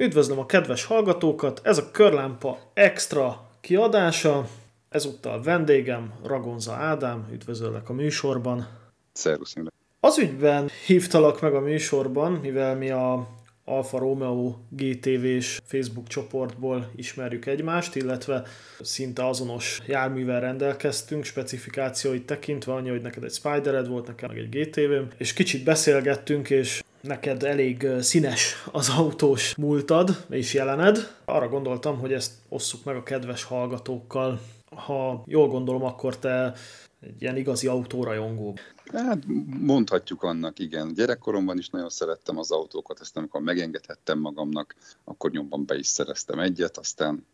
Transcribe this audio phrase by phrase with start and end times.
[0.00, 4.48] Üdvözlöm a kedves hallgatókat, ez a Körlámpa extra kiadása,
[4.88, 8.68] ezúttal vendégem Ragonza Ádám, üdvözöllek a műsorban.
[9.12, 9.54] Szervusz,
[10.00, 13.28] Az ügyben hívtalak meg a műsorban, mivel mi a
[13.64, 18.42] Alfa Romeo GTV-s Facebook csoportból ismerjük egymást, illetve
[18.80, 24.48] szinte azonos járművel rendelkeztünk, specifikációit tekintve, annyi, hogy neked egy Spidered volt, nekem meg egy
[24.48, 31.16] GTV-m, és kicsit beszélgettünk, és neked elég színes az autós múltad és jelened.
[31.24, 34.40] Arra gondoltam, hogy ezt osszuk meg a kedves hallgatókkal.
[34.76, 36.52] Ha jól gondolom, akkor te
[37.00, 38.58] egy ilyen igazi autórajongó.
[38.92, 39.18] Hát
[39.60, 40.94] mondhatjuk annak, igen.
[40.94, 44.74] Gyerekkoromban is nagyon szerettem az autókat, aztán amikor megengedhettem magamnak,
[45.04, 47.26] akkor nyomban be is szereztem egyet, aztán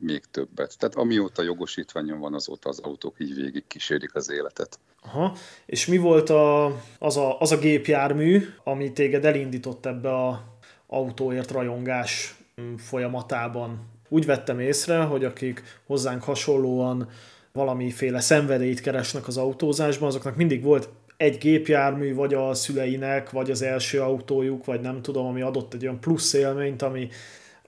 [0.00, 0.78] még többet.
[0.78, 4.78] Tehát amióta jogosítványom van, azóta az autók így végig kísérik az életet.
[5.02, 5.36] Aha.
[5.66, 6.64] És mi volt a,
[6.98, 10.44] az, a, az a gépjármű, ami téged elindított ebbe a
[10.86, 13.86] autóért rajongás mm, folyamatában?
[14.08, 17.08] Úgy vettem észre, hogy akik hozzánk hasonlóan
[17.52, 23.62] valamiféle szenvedélyt keresnek az autózásban, azoknak mindig volt egy gépjármű, vagy a szüleinek, vagy az
[23.62, 27.08] első autójuk, vagy nem tudom, ami adott egy olyan plusz élményt, ami,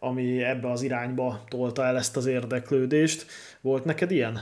[0.03, 3.27] ami ebbe az irányba tolta el ezt az érdeklődést.
[3.61, 4.39] Volt neked ilyen?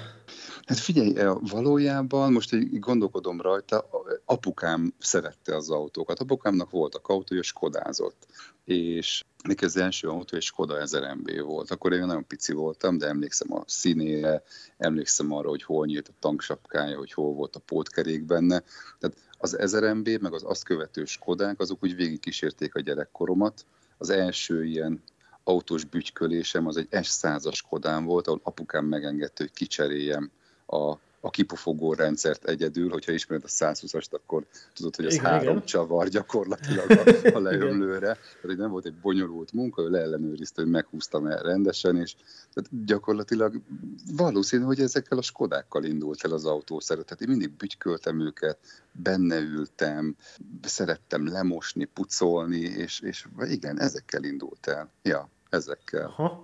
[0.64, 3.88] Hát figyelj, valójában most így gondolkodom rajta,
[4.24, 6.20] apukám szerette az autókat.
[6.20, 8.26] Apukámnak voltak autója, Skodázott.
[8.64, 11.70] És neki az első autó egy Skoda 1000 MB volt.
[11.70, 14.42] Akkor én nagyon pici voltam, de emlékszem a színére,
[14.76, 18.62] emlékszem arra, hogy hol nyílt a tanksapkája, hogy hol volt a pótkerék benne.
[18.98, 23.64] Tehát az 1000 MB, meg az azt követő Skodák, azok úgy végig kísérték a gyerekkoromat.
[23.98, 25.02] Az első ilyen
[25.48, 30.30] autós bütykölésem az egy S100-as Skodám volt, ahol apukám megengedte, hogy kicseréljem
[30.66, 35.54] a, a kipufogó rendszert egyedül, hogyha ismered a 120-ast, akkor tudod, hogy az igen, három
[35.54, 35.66] igen.
[35.66, 38.06] csavar gyakorlatilag a, a leömlőre.
[38.06, 42.14] Tehát hogy nem volt egy bonyolult munka, ő leellenőrizte, hogy meghúztam el rendesen, és
[42.52, 43.60] tehát gyakorlatilag
[44.16, 47.20] valószínű, hogy ezekkel a Skodákkal indult el az autó szeretet.
[47.20, 48.58] Én mindig bütyköltem őket,
[48.92, 50.16] benne ültem,
[50.62, 54.92] szerettem lemosni, pucolni, és, és igen, ezekkel indult el.
[55.02, 56.14] Ja, ezekkel.
[56.16, 56.40] Aha.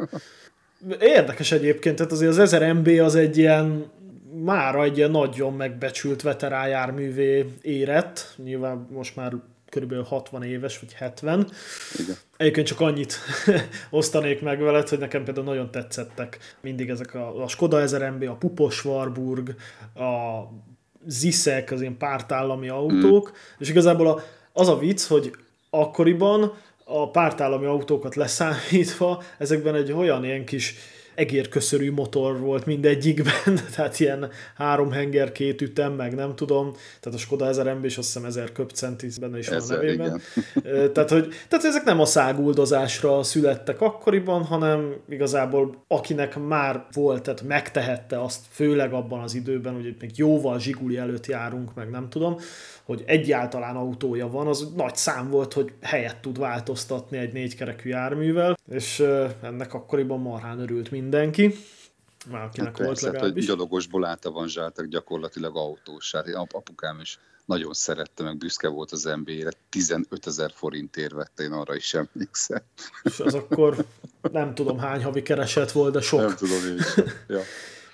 [1.00, 3.92] Érdekes egyébként, tehát azért az 1000 MB az egy ilyen
[4.44, 9.32] már egy ilyen nagyon megbecsült veterán járművé érett, nyilván most már
[9.68, 11.50] körülbelül 60 éves, vagy 70.
[11.98, 12.16] Igen.
[12.36, 13.18] Egyébként csak annyit
[13.90, 18.22] osztanék meg veled, hogy nekem például nagyon tetszettek mindig ezek a, a Skoda 1000 MB,
[18.22, 19.54] a Pupos Warburg,
[19.94, 20.42] a
[21.06, 23.34] Ziszek, az ilyen pártállami autók, mm.
[23.58, 24.22] és igazából a,
[24.52, 25.32] az a vicc, hogy
[25.70, 30.74] akkoriban a pártállami autókat leszámítva, ezekben egy olyan ilyen kis
[31.14, 37.22] egérköszörű motor volt mindegyikben, tehát ilyen három henger, két ütem, meg nem tudom, tehát a
[37.22, 40.20] Skoda 1000 MB és azt hiszem 1000 köpcentis benne is van a nevében.
[40.94, 47.42] tehát, hogy, tehát ezek nem a száguldozásra születtek akkoriban, hanem igazából akinek már volt, tehát
[47.42, 52.36] megtehette azt, főleg abban az időben, hogy még jóval zsiguli előtt járunk, meg nem tudom,
[52.84, 58.58] hogy egyáltalán autója van, az nagy szám volt, hogy helyet tud változtatni egy négykerekű járművel,
[58.70, 59.00] és
[59.42, 61.54] ennek akkoriban marhán örült mindenki.
[62.30, 66.26] Már akinek hát volt persze, hogy gyalogosból átavanzsáltak gyakorlatilag autósát.
[66.50, 69.50] Apukám is nagyon szerette, meg büszke volt az MB-re.
[69.68, 72.62] 15 ezer forintért vette, én arra is emlékszem.
[73.02, 73.84] És az akkor
[74.32, 76.20] nem tudom hány havi kereset volt, de sok.
[76.20, 77.04] Nem tudom én is.
[77.28, 77.40] Ja.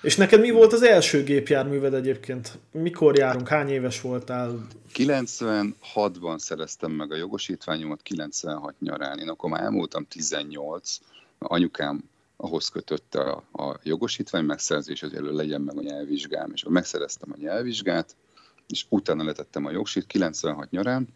[0.01, 2.59] És neked mi volt az első gépjárműved egyébként?
[2.71, 3.47] Mikor járunk?
[3.47, 4.67] Hány éves voltál?
[4.93, 9.19] 96-ban szereztem meg a jogosítványomat, 96 nyarán.
[9.19, 10.97] Én akkor már elmúltam 18,
[11.37, 12.03] anyukám
[12.37, 18.15] ahhoz kötötte a, a jogosítvány megszerzés, elő legyen meg a nyelvvizsgám, és megszereztem a nyelvvizsgát,
[18.67, 21.07] és utána letettem a jogsít 96 nyarán,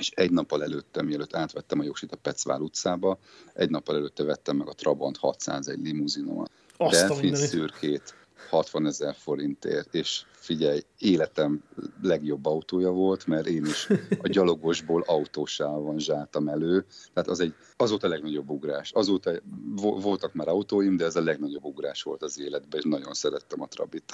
[0.00, 3.18] és egy nappal előtte, mielőtt átvettem a jogsit a Pecvár utcába,
[3.54, 6.50] egy nappal előtte vettem meg a Trabant 601 limuzinomat.
[6.90, 8.14] Delfin szürkét,
[8.50, 11.62] 60 ezer forintért, és figyelj, életem
[12.02, 13.88] legjobb autója volt, mert én is
[14.22, 18.92] a gyalogosból autósával zsáltam elő, tehát az egy, az volt a legnagyobb ugrás.
[18.92, 19.32] Azóta
[19.76, 23.66] voltak már autóim, de ez a legnagyobb ugrás volt az életben, és nagyon szerettem a
[23.66, 24.12] Trabit.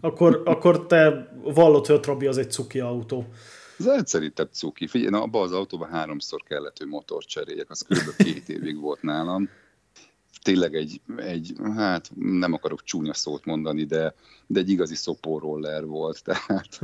[0.00, 3.26] Akkor, akkor te vallott, hogy a Trabi az egy cuki autó.
[3.78, 4.86] Az egyszerűtebb cuki.
[4.86, 8.24] Figyelj, na, abban az autóban háromszor kellett, hogy motort cseréljek, az kb.
[8.24, 9.48] két évig volt nálam
[10.46, 14.14] tényleg egy, egy, hát nem akarok csúnya szót mondani, de,
[14.46, 16.22] de egy igazi szopóroller volt.
[16.24, 16.80] Tehát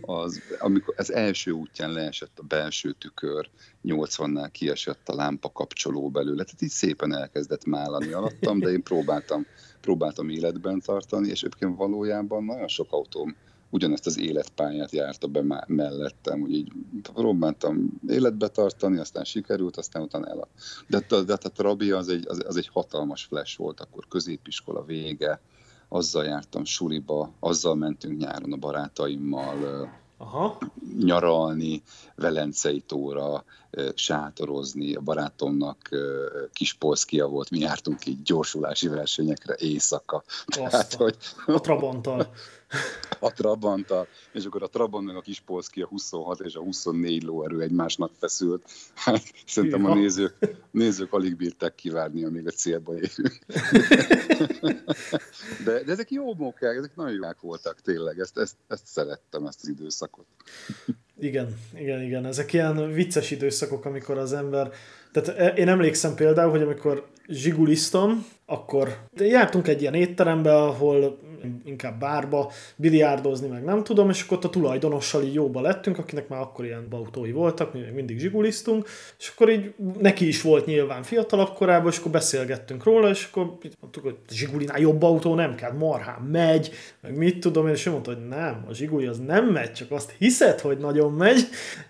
[0.00, 3.48] az, amikor az első útján leesett a belső tükör,
[3.84, 9.46] 80-nál kiesett a lámpa kapcsoló belőle, tehát így szépen elkezdett málani alattam, de én próbáltam,
[9.80, 13.36] próbáltam életben tartani, és egyébként valójában nagyon sok autóm
[13.72, 16.72] ugyanezt az életpályát járta be mellettem, úgy így
[17.02, 20.48] próbáltam életbe tartani, aztán sikerült, aztán utána el.
[20.86, 24.84] De, de, de a Trabi az egy, az, az egy hatalmas flash volt, akkor középiskola
[24.84, 25.40] vége,
[25.88, 30.58] azzal jártam suliba, azzal mentünk nyáron a barátaimmal, Aha.
[30.98, 31.82] nyaralni,
[32.14, 33.44] Velencei tóra,
[33.94, 34.94] sátorozni.
[34.94, 35.88] A barátomnak
[36.52, 40.22] Kispolszkia volt, mi jártunk így gyorsulási versenyekre éjszaka.
[40.46, 41.16] Tehát, hogy...
[41.46, 42.32] A Trabanttal.
[43.18, 47.60] A Trabanttal, és akkor a Trabant meg a Kispolszki a 26 és a 24 lóerő
[47.60, 48.70] egymásnak feszült.
[48.94, 50.34] Hát szerintem a nézők,
[50.70, 53.38] nézők alig bírták kivárni, amíg a célba érünk.
[55.64, 59.58] De, de ezek jó mókák, ezek nagyon jók voltak tényleg, ezt, ezt, ezt szerettem, ezt
[59.62, 60.26] az időszakot.
[61.18, 62.26] Igen, igen, igen.
[62.26, 64.70] Ezek ilyen vicces időszakok, amikor az ember...
[65.12, 71.18] Tehát e, én emlékszem például, hogy amikor zsiguliztam, akkor jártunk egy ilyen étterembe, ahol
[71.64, 76.28] inkább bárba, biliárdozni, meg nem tudom, és akkor ott a tulajdonossal így jóba lettünk, akinek
[76.28, 80.66] már akkor ilyen autói voltak, mi még mindig zsiguliztunk, és akkor így neki is volt
[80.66, 85.54] nyilván fiatalabb korában, és akkor beszélgettünk róla, és akkor mondtuk, hogy zsigulinál jobb autó nem
[85.54, 89.18] kell, marhán megy, meg mit tudom én, és ő mondta, hogy nem, a zsiguli az
[89.18, 91.48] nem megy, csak azt hiszed, hogy nagyon megy,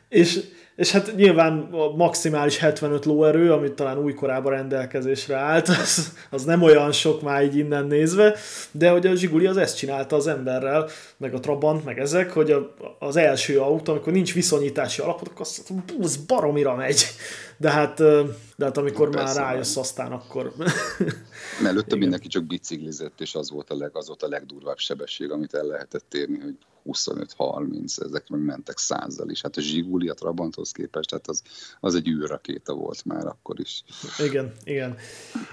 [0.08, 0.40] és
[0.76, 6.62] és hát nyilván a maximális 75 lóerő, amit talán újkorában rendelkezésre állt, az, az nem
[6.62, 8.34] olyan sok már így innen nézve,
[8.70, 12.50] de hogy a Zsiguli az ezt csinálta az emberrel, meg a Trabant, meg ezek, hogy
[12.50, 17.04] a, az első autó, amikor nincs viszonyítási alapot, akkor azt mondta, az baromira megy.
[17.62, 17.97] De hát,
[18.56, 20.53] de hát amikor Persze, már rájössz, aztán akkor...
[21.64, 25.55] Előtte mindenki csak biciklizett, és az volt a, leg, az volt a legdurvább sebesség, amit
[25.55, 26.56] el lehetett érni, hogy
[26.87, 29.43] 25-30, ezek meg mentek százzal is.
[29.43, 31.43] Hát a Zsiguli a Trabanthoz képest, hát az,
[31.81, 33.85] az egy űrrakéta volt már akkor is.
[34.19, 34.97] Igen, igen.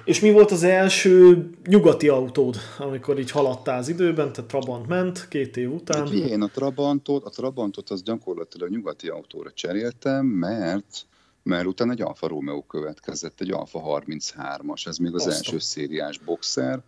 [0.03, 5.27] És mi volt az első nyugati autód, amikor így haladtál az időben, tehát Trabant ment
[5.27, 6.07] két év után?
[6.07, 11.07] Hát, én a Trabantot, a Trabantot az gyakorlatilag nyugati autóra cseréltem, mert
[11.43, 15.33] mert utána egy Alfa Romeo következett, egy Alfa 33-as, ez még az Aztán.
[15.33, 16.81] első szériás boxer,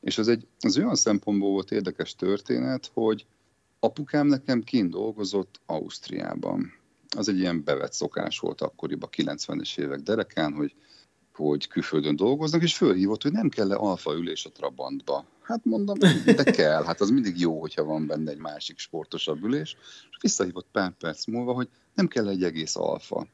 [0.00, 3.26] és az egy az olyan szempontból volt érdekes történet, hogy
[3.80, 6.72] apukám nekem kint dolgozott Ausztriában.
[7.16, 10.74] Az egy ilyen bevett szokás volt akkoriban, 90-es évek derekán, hogy,
[11.34, 15.24] hogy külföldön dolgoznak, és fölhívott, hogy nem kell-e alfa ülés a Trabantba.
[15.42, 19.76] Hát mondom, de kell, hát az mindig jó, hogyha van benne egy másik sportosabb ülés.
[20.10, 23.26] És visszahívott pár perc múlva, hogy nem kell egy egész alfa.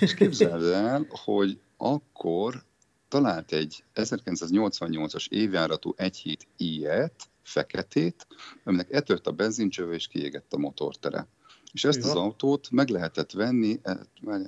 [0.00, 2.64] És képzeld el, hogy akkor
[3.08, 8.26] talált egy 1988-as évjáratú 1.7 i-et, feketét,
[8.64, 11.26] aminek etört a benzincsöve és kiégett a motortere.
[11.72, 12.10] És ezt ja.
[12.10, 13.80] az autót meg lehetett venni,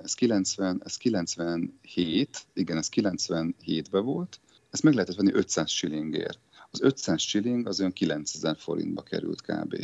[0.02, 4.40] ez 90, ez 97, igen, ez 97-ben volt,
[4.70, 6.38] ezt meg lehetett venni 500 shillingért.
[6.70, 9.76] Az 500 shilling az olyan 9000 forintba került kb.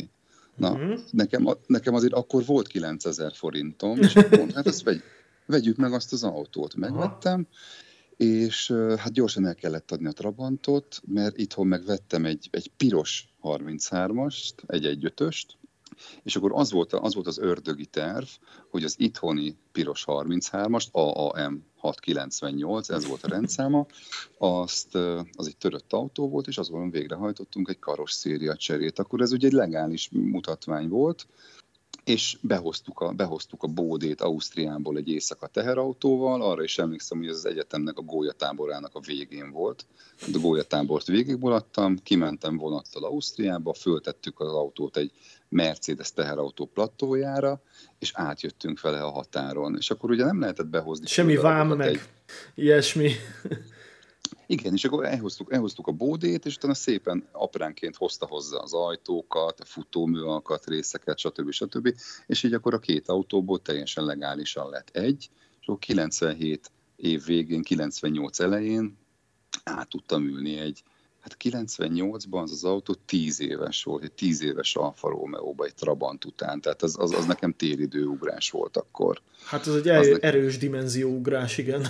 [0.55, 0.99] Na, uh-huh.
[1.11, 5.03] nekem, nekem azért akkor volt 9000 forintom, és mondtam, hát ezt vegy,
[5.45, 6.75] vegyük meg azt az autót.
[6.75, 7.59] Megvettem, Aha
[8.17, 14.53] és hát gyorsan el kellett adni a Trabantot, mert itthon megvettem egy, egy piros 33-ast,
[14.65, 15.57] egy 1 öst
[16.23, 18.25] és akkor az volt, az volt az ördögi terv,
[18.69, 23.85] hogy az itthoni piros 33-ast, AAM 698, ez volt a rendszáma,
[24.37, 24.95] azt,
[25.31, 28.99] az egy törött autó volt, és azon végrehajtottunk egy karos széria cserét.
[28.99, 31.27] Akkor ez ugye egy legális mutatvány volt,
[32.05, 37.35] és behoztuk a, behoztuk a bódét Ausztriából egy éjszaka teherautóval, arra is emlékszem, hogy ez
[37.35, 39.85] az egyetemnek a gólyatáborának a végén volt.
[40.21, 45.11] A gólyatábort végig adtam, kimentem vonattal Ausztriába, föltettük az autót egy
[45.49, 47.61] Mercedes teherautó plattójára,
[47.99, 49.75] és átjöttünk vele a határon.
[49.77, 51.07] És akkor ugye nem lehetett behozni.
[51.07, 51.99] Semmi vám meg, egy...
[52.55, 53.11] ilyesmi.
[54.47, 59.59] Igen, és akkor elhoztuk, elhoztuk a bódét, és utána szépen apránként hozta hozzá az ajtókat,
[59.59, 61.51] a futóműalkat, részeket, stb.
[61.51, 61.95] stb.
[62.25, 65.29] És így akkor a két autóból teljesen legálisan lett egy,
[65.61, 68.97] és akkor 97 év végén, 98 elején
[69.63, 70.83] át tudtam ülni egy,
[71.19, 76.25] hát 98-ban az az autó 10 éves volt, egy 10 éves Alfa romeo egy Trabant
[76.25, 79.21] után, tehát az, az, az nekem téridőugrás volt akkor.
[79.45, 81.87] Hát ez egy az erős dimenzióugrás, igen.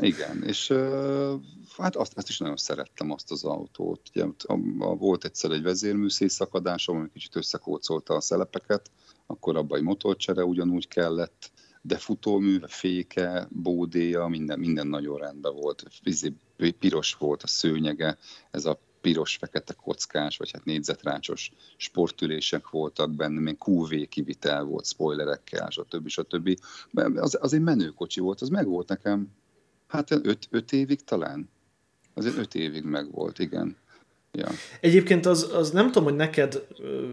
[0.00, 0.72] Igen, és
[1.76, 4.00] hát azt, azt is nagyon szerettem azt az autót.
[4.14, 4.24] Ugye,
[4.76, 8.90] volt egyszer egy vezérműszész szakadásom, ami kicsit összekócolta a szelepeket,
[9.26, 11.50] akkor abban egy motorcsere ugyanúgy kellett,
[11.82, 15.82] de futómű, féke, bódéja, minden, minden nagyon rendben volt.
[16.78, 18.18] Piros volt a szőnyege,
[18.50, 25.70] ez a piros-fekete kockás, vagy hát négyzetrácsos sportülések voltak benne, még QV kivitel volt, spoilerekkel,
[25.70, 26.08] stb.
[26.08, 26.58] stb.
[27.14, 29.28] Az, az egy menőkocsi volt, az meg volt nekem
[29.88, 31.48] Hát öt, öt évig talán.
[32.14, 33.76] Azért öt évig megvolt, igen.
[34.32, 34.48] Ja.
[34.80, 36.66] Egyébként az, az nem tudom, hogy neked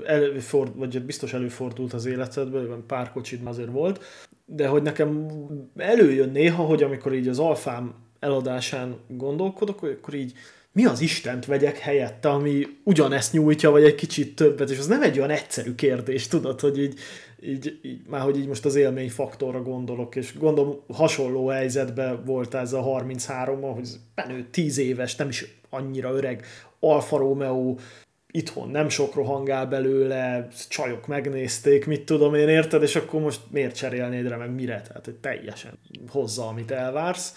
[0.06, 4.04] előford, vagy biztos előfordult az életedben, pár kocsid azért volt,
[4.46, 5.28] de hogy nekem
[5.76, 10.34] előjön néha, hogy amikor így az alfám eladásán gondolkodok, akkor így
[10.72, 15.02] mi az Istent vegyek helyette, ami ugyanezt nyújtja, vagy egy kicsit többet, és az nem
[15.02, 17.00] egy olyan egyszerű kérdés, tudod, hogy így,
[17.48, 22.54] így, így már hogy így most az élmény faktorra gondolok, és gondolom hasonló helyzetben volt
[22.54, 26.46] ez a 33 hogy benő 10 éves, nem is annyira öreg
[26.80, 27.76] Alfa Romeo,
[28.32, 33.76] itthon nem sok rohangál belőle, csajok megnézték, mit tudom én, érted, és akkor most miért
[33.76, 34.82] cserélnéd rá, meg mire?
[34.82, 37.34] Tehát, hogy teljesen hozza, amit elvársz.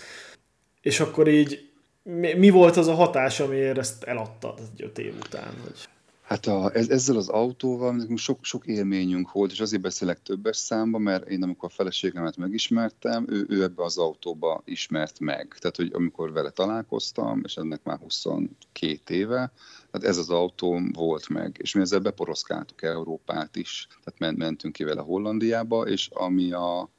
[0.80, 1.70] És akkor így
[2.02, 5.54] mi, mi volt az a hatás, amiért ezt eladtad öt év után?
[5.62, 5.88] Hogy...
[6.28, 10.56] Hát a, ez, ezzel az autóval nekünk sok, sok élményünk volt, és azért beszélek többes
[10.56, 15.56] számba, mert én amikor a feleségemet megismertem, ő, ő ebbe az autóba ismert meg.
[15.58, 19.52] Tehát, hogy amikor vele találkoztam, és ennek már 22 éve,
[19.90, 24.84] tehát ez az autó volt meg, és mi ezzel beporoszkáltuk Európát is, tehát mentünk ki
[24.84, 26.90] vele Hollandiába, és ami a,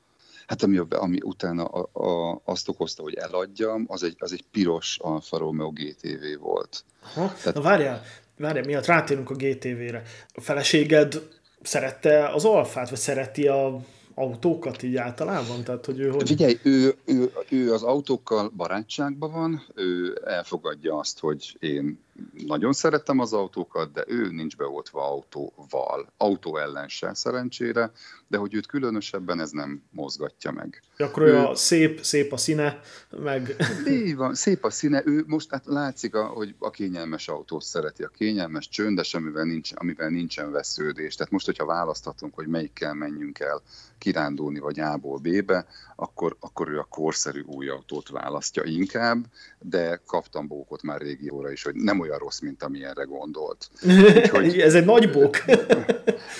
[0.48, 4.98] Hát ami, ami utána a, a, azt okozta, hogy eladjam, az egy, az egy piros
[5.01, 6.83] Alfa Romeo GTV volt.
[7.03, 7.33] Aha.
[7.33, 7.53] Tehát...
[7.53, 8.01] Na várjál,
[8.39, 10.01] várjál, miatt rátérünk a GTV-re.
[10.34, 11.22] A feleséged
[11.62, 13.79] szerette az Alfát, vagy szereti a
[14.13, 15.63] autókat így általában?
[15.63, 16.27] Tehát, hogy ő hogy...
[16.27, 22.00] Figyelj, ő, ő, ő az autókkal barátságban van, ő elfogadja azt, hogy én
[22.45, 26.13] nagyon szerettem az autókat, de ő nincs beoltva autóval.
[26.17, 27.91] Autó ellen se szerencsére,
[28.27, 30.81] de hogy őt különösebben ez nem mozgatja meg.
[30.97, 33.55] Ja, akkor ő, a szép, szép a színe, meg...
[33.88, 35.01] Így van, szép a színe.
[35.05, 39.71] Ő most hát látszik, a, hogy a kényelmes autót szereti, a kényelmes, csöndes, amivel, nincs,
[39.75, 41.15] amivel nincsen vesződés.
[41.15, 43.61] Tehát most, hogyha választhatunk, hogy melyikkel menjünk el
[43.97, 49.25] kirándulni, vagy A-ból B-be, akkor, akkor ő a korszerű új autót választja inkább,
[49.59, 53.69] de kaptam bókot már régióra is, hogy nem olyan rossz, mint amilyenre gondolt.
[54.15, 55.37] Úgyhogy, Ez egy nagy bók.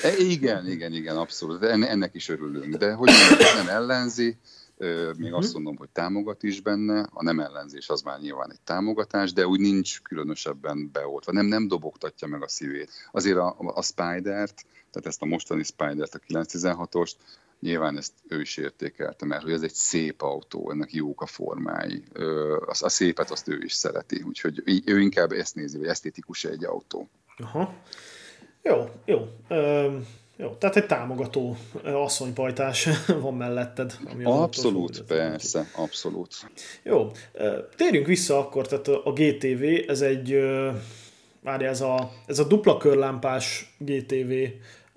[0.04, 1.64] E, igen, igen, igen, abszolút.
[1.64, 2.76] Ennek is örülünk.
[2.76, 3.10] De hogy
[3.56, 4.38] nem ellenzi,
[5.18, 5.54] még azt mhm.
[5.54, 9.60] mondom, hogy támogat is benne, a nem ellenzés az már nyilván egy támogatás, de úgy
[9.60, 12.92] nincs különösebben beoltva, nem, nem dobogtatja meg a szívét.
[13.12, 17.14] Azért a, a Spider-t, tehát ezt a mostani Spider-t, a 916-ost,
[17.60, 22.04] nyilván ezt ő is értékelte, mert hogy ez egy szép autó, ennek jók a formái.
[22.66, 26.66] A, a szépet azt ő is szereti, úgyhogy ő inkább ezt nézi, hogy esztétikus egy
[26.66, 27.10] autó.
[27.38, 27.74] Aha.
[28.64, 29.28] Jó, jó.
[29.48, 29.98] Ö,
[30.38, 32.88] jó, tehát egy támogató asszonypajtás
[33.22, 33.98] van melletted.
[34.12, 35.84] Ami abszolút, persze, úgy.
[35.84, 36.36] abszolút.
[36.84, 37.12] Jó,
[37.76, 40.40] térjünk vissza akkor, tehát a GTV, ez egy,
[41.44, 44.34] várj, ez a, ez a dupla körlámpás GTV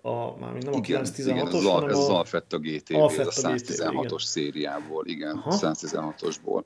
[0.02, 5.06] a, már nem a 916-os, hanem ez az Alfetta GTV, Alfetta ez a 116-os szériából,
[5.06, 5.58] igen, Aha.
[5.60, 6.62] 116-osból.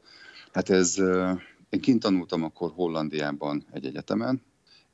[0.53, 0.99] Hát ez,
[1.69, 4.43] én kint tanultam akkor Hollandiában egy egyetemen,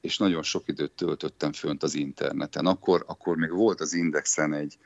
[0.01, 2.67] és nagyon sok időt töltöttem fönt az interneten.
[2.67, 4.79] Akkor, akkor még volt az Indexen egy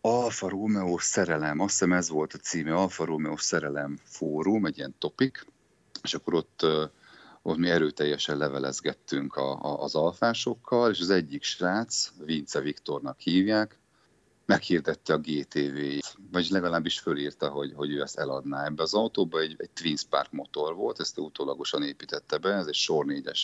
[0.00, 4.94] Alfa Romeo szerelem, azt hiszem ez volt a címe, Alfa Romeo szerelem fórum, egy ilyen
[4.98, 5.46] topik,
[6.02, 6.66] és akkor ott
[7.42, 13.78] ott mi erőteljesen levelezgettünk a, a, az alfásokkal, és az egyik srác, Vince Viktornak hívják,
[14.48, 18.64] meghirdette a GTV-t, vagy legalábbis fölírta, hogy, hogy ő ezt eladná.
[18.64, 22.74] Ebbe az autóba egy, egy Twin Spark motor volt, ezt utólagosan építette be, ez egy
[22.74, 23.40] sor 4-es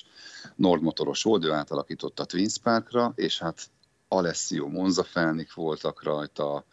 [0.56, 3.70] Nord motoros volt, ő átalakította a Twin Sparkra, és hát
[4.08, 6.64] Alessio Monza felnik voltak rajta,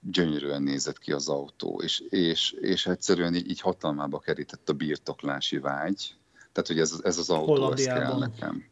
[0.00, 5.58] gyönyörűen nézett ki az autó, és, és, és egyszerűen így, így hatalmába kerített a birtoklási
[5.58, 6.14] vágy,
[6.54, 8.64] tehát, hogy ez, ez az autó, ez kell nekem.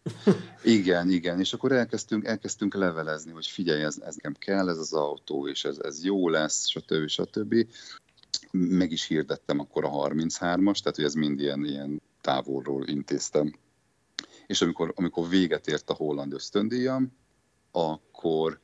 [0.62, 4.92] Igen, igen, és akkor elkezdtünk, elkezdtünk levelezni, hogy figyelj, ez, ez nekem kell, ez az
[4.92, 7.08] autó, és ez, ez jó lesz, stb.
[7.08, 7.54] stb.
[8.50, 13.58] Meg is hirdettem akkor a 33-as, tehát, hogy ez mind ilyen, ilyen távolról intéztem.
[14.46, 17.12] És amikor, amikor véget ért a holland ösztöndíjam,
[17.70, 18.60] akkor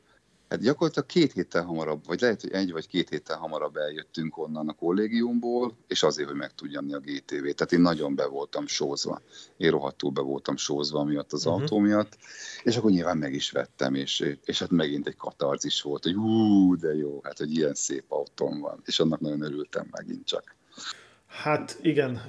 [0.49, 4.69] Hát gyakorlatilag két héttel hamarabb, vagy lehet, hogy egy vagy két héttel hamarabb eljöttünk onnan
[4.69, 7.43] a kollégiumból, és azért, hogy meg tudjam a GTV.
[7.43, 9.21] Tehát én nagyon be voltam sózva.
[9.57, 11.61] Én rohadtul be voltam sózva miatt az uh-huh.
[11.61, 12.17] autó miatt,
[12.63, 16.77] és akkor nyilván meg is vettem, és, és hát megint egy katarzis volt, hogy hú,
[16.77, 20.57] de jó, hát hogy ilyen szép autóm van, és annak nagyon örültem megint csak.
[21.27, 22.21] Hát igen,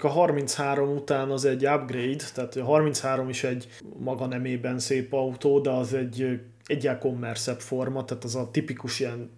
[0.00, 5.60] a 33 után az egy upgrade, tehát a 33 is egy maga nemében szép autó,
[5.60, 9.30] de az egy egyel kommerszebb forma, tehát az a tipikus ilyen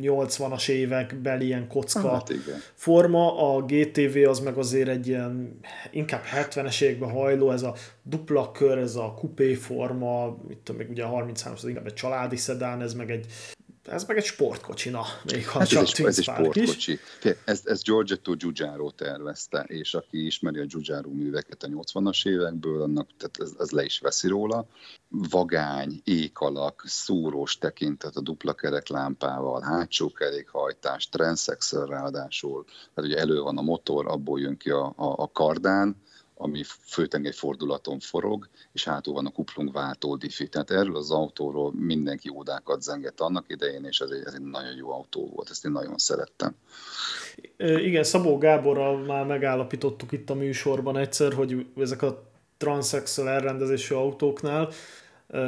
[0.00, 2.58] 80-as évekbeli ilyen kocka hát igen.
[2.74, 5.58] forma, a GTV az meg azért egy ilyen
[5.90, 10.90] inkább 70-es években hajló, ez a dupla kör, ez a kupé forma, mit tudom, még
[10.90, 13.26] ugye a 33 az inkább egy családi szedán, ez meg egy
[13.84, 16.24] Ez meg egy sportkocsi, na, még ha Hát csak ez egy, ez egy is.
[16.24, 16.96] sportkocsi.
[16.96, 22.82] Fé, Ezt, ezt Giorgetto Giugiaro tervezte, és aki ismeri a Giugiaro műveket a 80-as évekből,
[22.82, 24.66] annak tehát ez, ez le is veszi róla.
[25.08, 33.58] Vagány, ékalak, szúrós tekintet a dupla kereklámpával, hátsó kerékhajtás, transzexel ráadásul, tehát ugye elő van
[33.58, 35.96] a motor, abból jön ki a, a, a kardán,
[36.42, 40.48] ami főtengely fordulaton forog, és hátul van a kuplung váltó diffi.
[40.48, 44.74] Tehát erről az autóról mindenki ódákat zengett annak idején, és ez egy, ez egy nagyon
[44.76, 46.54] jó autó volt, ezt én nagyon szerettem.
[47.56, 54.68] Igen, Szabó Gáborral már megállapítottuk itt a műsorban egyszer, hogy ezek a transzexual elrendezésű autóknál,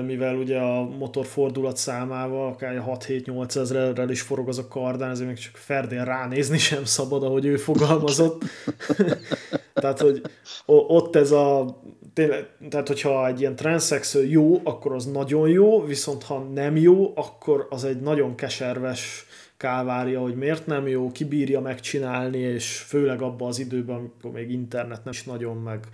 [0.07, 5.29] mivel ugye a motor fordulat számával akár 6-7-8 ezerrel is forog az a kardán, ezért
[5.29, 8.43] még csak Ferdén ránézni sem szabad, ahogy ő fogalmazott.
[9.75, 10.23] tehát, hogy
[10.67, 11.79] ott ez a
[12.13, 17.13] tényleg, tehát hogyha egy ilyen transzexual jó, akkor az nagyon jó, viszont ha nem jó,
[17.15, 19.27] akkor az egy nagyon keserves
[19.57, 25.05] kálvária, hogy miért nem jó, kibírja megcsinálni, és főleg abban az időben, amikor még internet
[25.05, 25.89] nem is nagyon meg,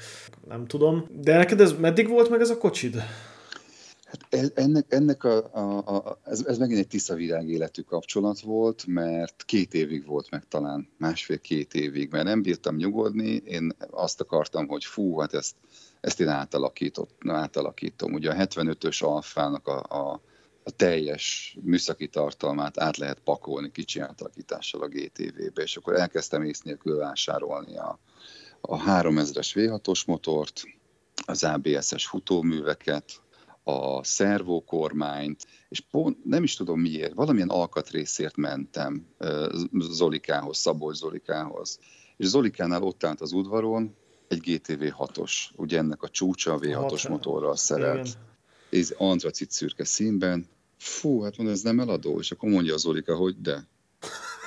[0.49, 1.07] nem tudom.
[1.21, 3.03] De neked ez meddig volt meg ez a kocsid?
[4.11, 8.87] Hát ennek, ennek a, a, a, ez, ez megint egy tiszta virág életű kapcsolat volt,
[8.87, 14.69] mert két évig volt meg talán, másfél-két évig, mert nem bírtam nyugodni, én azt akartam,
[14.69, 15.57] hogy fú, hát ezt,
[16.01, 18.13] ezt én átalakított, átalakítom.
[18.13, 20.21] Ugye a 75-ös alfának a, a,
[20.63, 26.61] a teljes műszaki tartalmát át lehet pakolni kicsi átalakítással a GTV-be, és akkor elkezdtem ész
[26.61, 27.99] nélkül vásárolni a,
[28.61, 30.63] a 3000-es V6-os motort,
[31.27, 33.21] az ABS-es futóműveket,
[33.63, 39.07] a szervókormányt, és pont nem is tudom miért, valamilyen alkatrészért mentem
[39.79, 41.79] Zolikához, Szabolcs Zolikához.
[42.17, 43.97] És Zolikánál ott állt az udvaron
[44.29, 48.07] egy GTV 6-os, ugye ennek a csúcsa a V6-os Hat- motorral szerelt.
[48.07, 48.83] Igen.
[48.83, 50.47] Ez antracit szürke színben.
[50.77, 52.19] Fú, hát mondom, ez nem eladó.
[52.19, 53.67] És akkor mondja az Zolika, hogy de.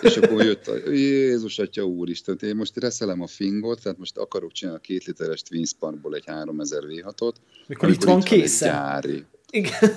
[0.01, 4.51] És akkor jött a Jézus Atya Úristen, én most reszelem a fingot, tehát most akarok
[4.51, 7.33] csinálni a két literes Twin Sparkból egy 3000 V6-ot.
[7.67, 8.69] Mikor itt van készen.
[8.69, 9.25] gyári.
[9.49, 9.91] Igen.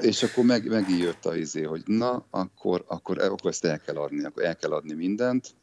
[0.00, 4.24] És akkor meg, megijött a izé, hogy na, akkor, akkor, akkor ezt el kell adni,
[4.24, 5.54] akkor el kell adni mindent.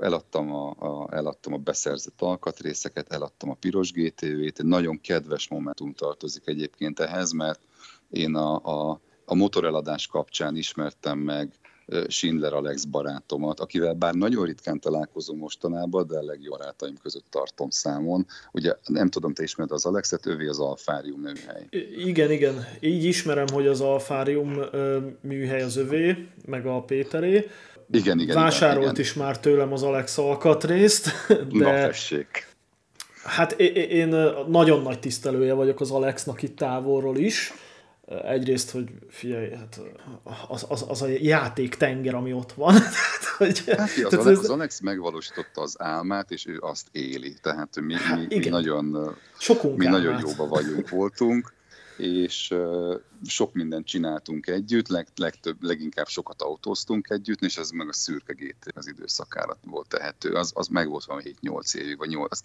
[0.00, 5.92] Eladtam a, a, eladtam a beszerzett alkatrészeket, eladtam a piros GTV-t, egy nagyon kedves momentum
[5.92, 7.60] tartozik egyébként ehhez, mert
[8.10, 11.58] én a, a, a motoreladás kapcsán ismertem meg
[12.08, 17.70] Schindler Alex barátomat, akivel bár nagyon ritkán találkozom mostanában, de a legjobb barátaim között tartom
[17.70, 18.26] számon.
[18.52, 21.66] Ugye nem tudom, te ismered az Alexet, ővé az Alfárium műhely.
[21.96, 22.66] Igen, igen.
[22.80, 24.60] Így ismerem, hogy az Alfárium
[25.20, 27.50] műhely az övé, meg a Péteré.
[27.90, 28.34] Igen, igen.
[28.34, 29.04] Vásárolt igen, igen.
[29.04, 31.10] is már tőlem az Alex alkatrészt,
[31.50, 32.46] Na, de tessék.
[33.24, 34.08] hát én, én
[34.48, 37.52] nagyon nagy tisztelője vagyok az Alexnak itt távolról is.
[38.06, 39.80] Egyrészt, hogy figyelj, hát
[40.48, 42.74] az, az, az a játék tenger, ami ott van.
[42.80, 46.86] Tehát, hogy, Hát, az, tehát Alex, ez- az Alex megvalósította az álmát, és ő azt
[46.92, 47.34] éli.
[47.42, 48.52] Tehát mi, mi, mi, igen.
[48.52, 51.52] nagyon, Sokunk mi nagyon jóba vagyunk, voltunk,
[51.96, 52.54] és
[53.26, 58.32] sok mindent csináltunk együtt, leg, legtöbb, leginkább sokat autóztunk együtt, és ez meg a szürke
[58.32, 60.32] GT az időszakára volt tehető.
[60.32, 62.30] Az, az meg volt valami 7-8 évig, vagy 8.
[62.32, 62.40] Az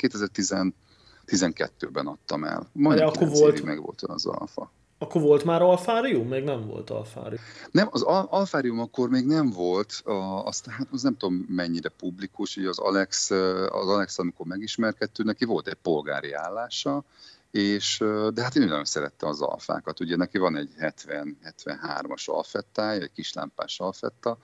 [1.28, 2.70] 2012-ben adtam el.
[2.74, 4.72] Majdnem akkor 9 volt- meg volt az alfa.
[5.02, 6.28] Akkor volt már Alfárium?
[6.28, 7.42] Még nem volt Alfárium.
[7.72, 11.90] Nem, az Al- Alfárium akkor még nem volt, a, azt, hát az nem tudom mennyire
[11.90, 13.32] publikus, hogy az Alex,
[13.70, 17.04] az Alex, amikor megismerkedtünk, neki volt egy polgári állása,
[17.52, 20.00] és, de hát én nagyon szerette az alfákat.
[20.00, 24.38] Ugye neki van egy 70-73-as alfettája, egy kislámpás alfetta,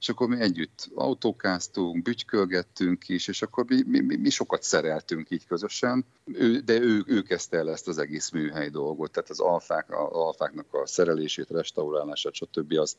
[0.00, 5.30] és akkor mi együtt autókáztunk, bütykölgettünk is, és akkor mi, mi, mi, mi sokat szereltünk
[5.30, 9.40] így közösen, ő, de ő, ő kezdte el ezt az egész műhely dolgot, tehát az
[9.40, 12.72] alfák, az alfáknak a szerelését, restaurálását, stb.
[12.72, 12.96] az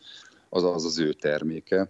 [0.49, 1.89] az, az, az ő terméke.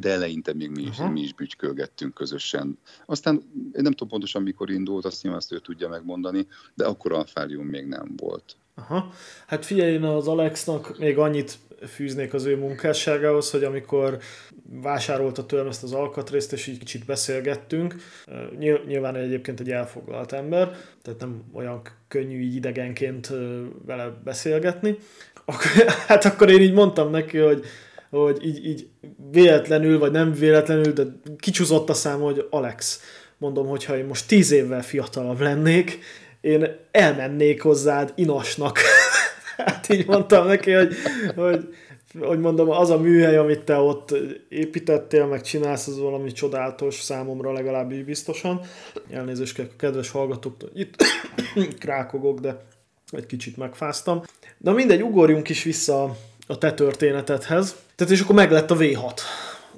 [0.00, 1.10] De eleinte még mi is, Aha.
[1.10, 2.78] mi is bütykölgettünk közösen.
[3.06, 7.12] Aztán én nem tudom pontosan mikor indult, azt nyilván azt ő tudja megmondani, de akkor
[7.12, 8.56] alfárium még nem volt.
[8.74, 9.12] Aha.
[9.46, 14.18] Hát figyelj, én az Alexnak még annyit fűznék az ő munkásságához, hogy amikor
[14.82, 17.94] vásárolta tőlem ezt az alkatrészt, és így kicsit beszélgettünk,
[18.58, 23.32] nyil- nyilván egyébként egy elfoglalt ember, tehát nem olyan könnyű így idegenként
[23.86, 24.96] vele beszélgetni,
[25.44, 25.66] akkor,
[26.08, 27.64] hát akkor én így mondtam neki, hogy
[28.10, 28.88] hogy így, így
[29.30, 31.02] véletlenül, vagy nem véletlenül, de
[31.38, 33.00] kicsúszott a szám, hogy Alex,
[33.38, 35.98] mondom, hogyha én most tíz évvel fiatalabb lennék,
[36.40, 38.78] én elmennék hozzád inasnak.
[39.66, 40.94] hát így mondtam neki, hogy,
[41.36, 41.74] hogy,
[42.18, 44.14] hogy mondom, az a műhely, amit te ott
[44.48, 48.60] építettél, meg csinálsz, az valami csodálatos számomra legalábbis biztosan.
[49.10, 50.96] Elnézést kérek a kedves hallgatóktól, itt
[51.80, 52.64] krákogok, de
[53.10, 54.22] egy kicsit megfáztam.
[54.58, 57.76] Na mindegy, ugorjunk is vissza a te történetedhez.
[57.94, 59.20] Tehát és akkor meg lett a V6,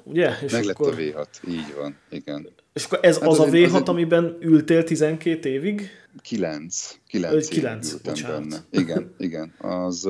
[0.03, 0.31] ugye?
[0.43, 0.93] És meg akkor...
[0.93, 2.47] a V6, így van, igen.
[2.73, 3.89] És akkor ez hát az, az a V6, egy...
[3.89, 5.89] amiben ültél 12 évig?
[6.21, 6.99] 9.
[7.07, 8.39] 9, 9 ültem bocsánat.
[8.39, 8.63] benne.
[8.69, 9.53] Igen, igen.
[9.57, 10.09] Az,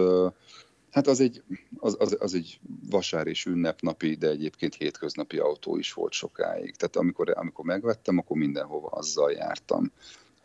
[0.92, 1.44] hát az egy,
[1.78, 6.76] az, az, az egy vasár és ünnepnapi, de egyébként hétköznapi autó is volt sokáig.
[6.76, 9.92] Tehát amikor, amikor megvettem, akkor mindenhova azzal jártam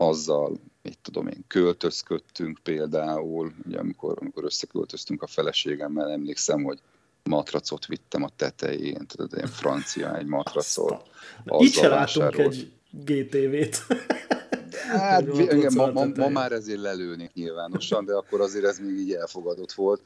[0.01, 6.79] azzal, mit tudom én, költözködtünk például, ugye amikor, amikor összeköltöztünk a feleségemmel, emlékszem, hogy
[7.23, 11.03] matracot vittem a tetején, tudod, ilyen francia egy matracot.
[11.61, 13.81] Így se látunk egy GTV-t.
[14.89, 19.13] Hát, igen, ma, ma, ma már ezért lelőnék nyilvánosan, de akkor azért ez még így
[19.13, 20.03] elfogadott volt.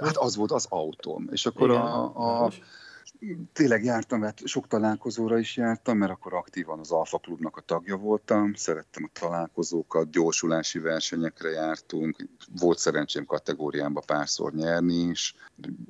[0.00, 1.28] Hát az volt az autóm.
[1.32, 2.52] És akkor igen, a, a,
[3.52, 7.96] tényleg jártam, mert sok találkozóra is jártam, mert akkor aktívan az Alfa Klubnak a tagja
[7.96, 12.28] voltam, szerettem a találkozókat, gyorsulási versenyekre jártunk,
[12.60, 15.34] volt szerencsém kategóriámba párszor nyerni is,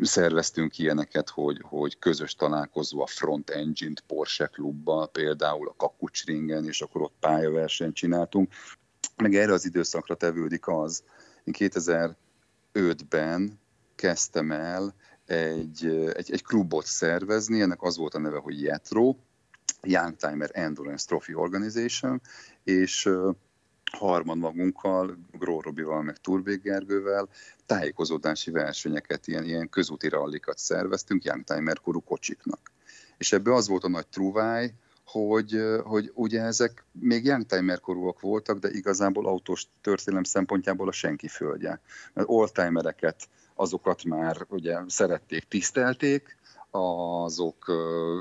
[0.01, 6.81] szerveztünk ilyeneket, hogy, hogy közös találkozó a Front Engine Porsche klubbal, például a Kakucsringen, és
[6.81, 8.53] akkor ott pályaversenyt csináltunk.
[9.17, 11.03] Meg erre az időszakra tevődik az,
[11.45, 13.61] én 2005-ben
[13.95, 14.95] kezdtem el
[15.33, 19.17] egy, egy, egy klubot szervezni, ennek az volt a neve, hogy Jetro,
[19.83, 22.21] Youngtimer Endurance Trophy Organization,
[22.65, 23.11] és
[23.93, 27.29] harmad magunkkal, Gró Robival, meg Turbék Gergővel
[27.67, 32.73] tájékozódási versenyeket, ilyen, ilyen közúti rallikat szerveztünk Youngtimer korú kocsiknak.
[33.17, 34.73] És ebbe az volt a nagy trúváj,
[35.05, 41.29] hogy, hogy ugye ezek még youngtimer korúak voltak, de igazából autós történelem szempontjából a senki
[41.29, 41.81] földje.
[42.13, 46.37] Mert oldtimereket azokat már ugye szerették, tisztelték,
[46.71, 47.73] azok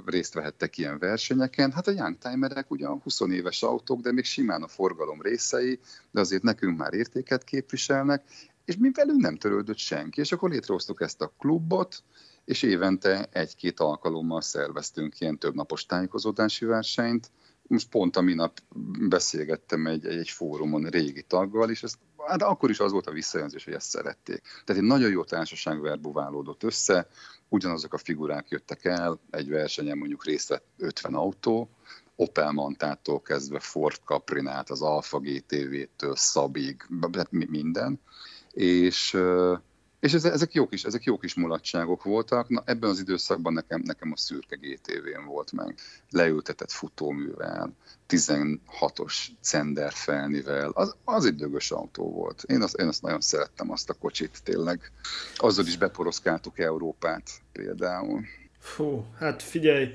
[0.05, 1.71] részt vehettek ilyen versenyeken.
[1.71, 5.79] Hát a youngtimerek ugyan 20 éves autók, de még simán a forgalom részei,
[6.11, 8.23] de azért nekünk már értéket képviselnek,
[8.65, 12.03] és mi velünk nem törődött senki, és akkor létrehoztuk ezt a klubot,
[12.45, 17.31] és évente egy-két alkalommal szerveztünk ilyen többnapos tájékozódási versenyt.
[17.71, 18.59] Most pont a minap
[19.09, 23.63] beszélgettem egy, egy fórumon régi taggal, és ezt hát akkor is az volt a visszajelzés,
[23.63, 24.41] hogy ezt szerették.
[24.41, 27.07] Tehát egy nagyon jó társaság verbuválódott össze,
[27.49, 31.69] ugyanazok a figurák jöttek el, egy versenyen mondjuk részt vett 50 autó,
[32.15, 37.99] Opel Mantától kezdve Ford Caprinát, az Alfa GTV-től Szabig, hát minden,
[38.51, 39.17] és
[40.01, 42.49] és ezek jó kis, ezek jó kis mulatságok voltak.
[42.49, 45.75] Na, ebben az időszakban nekem, nekem a szürke GTV-n volt meg.
[46.09, 47.73] Leültetett futóművel,
[48.09, 50.69] 16-os Cender felnivel.
[50.69, 52.43] Az, az egy dögös autó volt.
[52.43, 54.91] Én azt, én azt nagyon szerettem, azt a kocsit tényleg.
[55.35, 58.21] Azzal is beporoszkáltuk Európát például.
[58.59, 59.89] Fú, hát figyelj,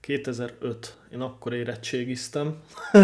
[0.00, 2.62] 2005, én akkor érettségiztem.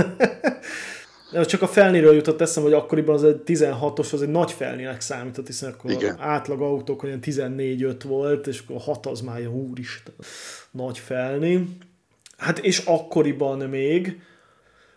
[1.32, 5.46] Csak a felnéről jutott eszem, hogy akkoriban az egy 16-os, az egy nagy felnének számított,
[5.46, 6.16] hiszen akkor Igen.
[6.18, 10.14] átlag autók olyan 14-5 volt, és akkor a 6 az már ilyen úristen,
[10.70, 11.76] nagy felni.
[12.36, 14.20] Hát és akkoriban még,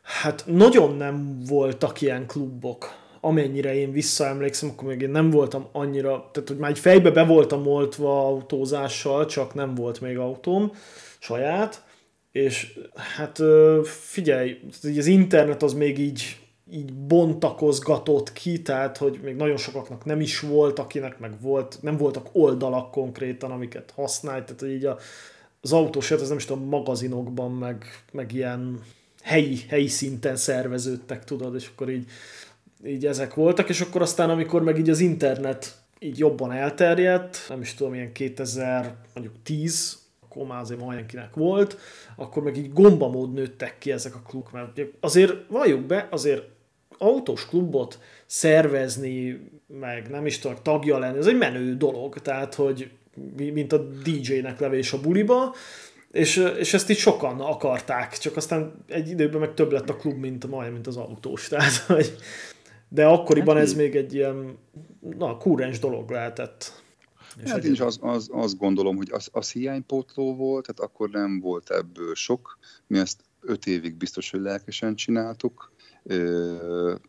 [0.02, 6.30] hát nagyon nem voltak ilyen klubok, amennyire én visszaemlékszem, akkor még én nem voltam annyira,
[6.32, 10.72] tehát hogy már egy fejbe be voltam oltva autózással, csak nem volt még autóm
[11.20, 11.84] saját,
[12.32, 13.40] és hát
[13.84, 14.60] figyelj,
[14.98, 16.38] az internet az még így,
[16.72, 21.98] így bontakozgatott ki, tehát hogy még nagyon sokaknak nem is volt, akinek meg volt, nem
[21.98, 24.98] voltak oldalak konkrétan, amiket használj, tehát hogy így a,
[25.62, 28.80] az autós az nem is tudom, magazinokban, meg, meg ilyen
[29.22, 32.06] helyi, helyi szinten szerveződtek, tudod, és akkor így,
[32.86, 37.62] így ezek voltak, és akkor aztán, amikor meg így az internet így jobban elterjedt, nem
[37.62, 40.01] is tudom, ilyen 2000, mondjuk 10,
[40.32, 41.78] akkor már azért mindenkinek volt,
[42.16, 46.44] akkor meg így gombamód nőttek ki ezek a klubok, mert azért valljuk be, azért
[46.98, 52.92] autós klubot szervezni, meg nem is tudom, tagja lenni, ez egy menő dolog, tehát hogy
[53.36, 55.56] mint a DJ-nek levés a buliba,
[56.12, 60.18] és, és ezt így sokan akarták, csak aztán egy időben meg több lett a klub,
[60.20, 61.48] mint, majd, mint az autós.
[61.48, 62.16] Tehát, hogy,
[62.90, 64.58] de akkoriban hát ez még egy ilyen
[65.18, 66.81] na, kúrens dolog lehetett.
[67.44, 71.10] És hát én is az, az, azt gondolom, hogy az, az hiánypótló volt, tehát akkor
[71.10, 72.58] nem volt ebből sok.
[72.88, 75.72] Mi ezt öt évig biztos, hogy lelkesen csináltuk.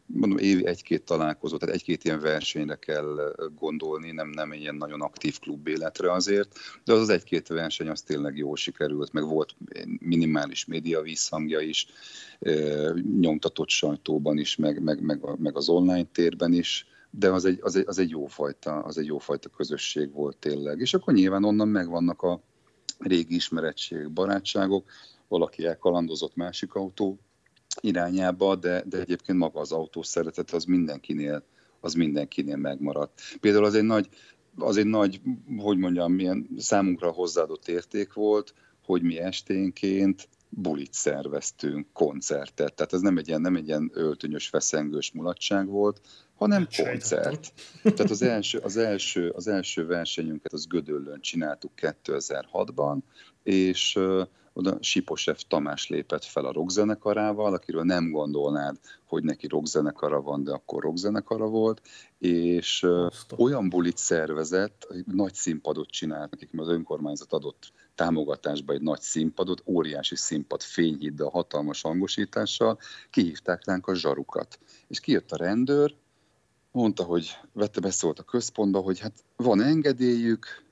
[0.06, 5.38] Mondom, évi egy-két találkozó, tehát egy-két ilyen versenyre kell gondolni, nem, nem ilyen nagyon aktív
[5.38, 9.54] klub életre azért, de az az egy-két verseny az tényleg jól sikerült, meg volt
[9.98, 11.86] minimális média visszhangja is,
[13.20, 17.76] nyomtatott sajtóban is, meg, meg, meg, meg az online térben is de az egy, az
[17.76, 20.80] egy, az egy jófajta, az egy jófajta közösség volt tényleg.
[20.80, 22.40] És akkor nyilván onnan megvannak a
[22.98, 24.90] régi ismerettség, barátságok,
[25.28, 27.18] valaki elkalandozott másik autó
[27.80, 31.42] irányába, de, de egyébként maga az autó szeretet az mindenkinél,
[31.80, 33.20] az mindenkinél megmaradt.
[33.40, 34.08] Például az egy nagy
[34.56, 35.20] az egy nagy,
[35.56, 42.74] hogy mondjam, milyen számunkra hozzáadott érték volt, hogy mi esténként bulit szerveztünk, koncertet.
[42.74, 46.00] Tehát ez nem egy ilyen, nem egy ilyen öltönyös, feszengős mulatság volt,
[46.34, 47.52] hanem koncert.
[47.82, 52.98] Tehát az első, az, első, az első versenyünket az Gödöllön csináltuk 2006-ban,
[53.42, 53.98] és
[54.52, 60.52] oda Siposev Tamás lépett fel a rockzenekarával, akiről nem gondolnád, hogy neki rockzenekara van, de
[60.52, 61.80] akkor rockzenekara volt,
[62.18, 63.38] és Aztán.
[63.38, 69.62] olyan bulit szervezett, nagy színpadot csinált nekik, mert az önkormányzat adott támogatásba egy nagy színpadot,
[69.66, 72.78] óriási színpad fényhiddal, hatalmas hangosítással,
[73.10, 74.58] kihívták ránk a zsarukat.
[74.88, 75.94] És kijött a rendőr,
[76.70, 80.62] mondta, hogy vette beszólt a központba, hogy hát van engedélyük,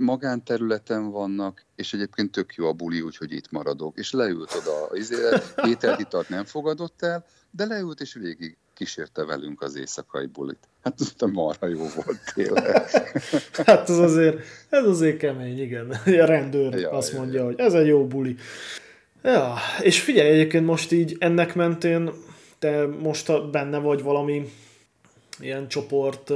[0.00, 3.98] magánterületen vannak, és egyébként tök jó a buli, úgyhogy itt maradok.
[3.98, 9.24] És leült oda az izélet, ételt, italt nem fogadott el, de leült és végig kísérte
[9.24, 10.68] velünk az éjszakai bulit.
[10.82, 12.90] Hát ez marha jó volt tényleg.
[13.66, 14.38] hát ez azért,
[14.68, 15.90] ez azért kemény, igen.
[16.22, 17.44] A rendőr ja, azt ja, mondja, ja.
[17.44, 18.36] hogy ez egy jó buli.
[19.22, 22.10] Ja, és figyelj, egyébként most így ennek mentén
[22.58, 24.52] te most benne vagy valami
[25.40, 26.30] ilyen csoport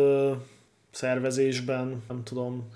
[0.91, 2.69] szervezésben, nem tudom.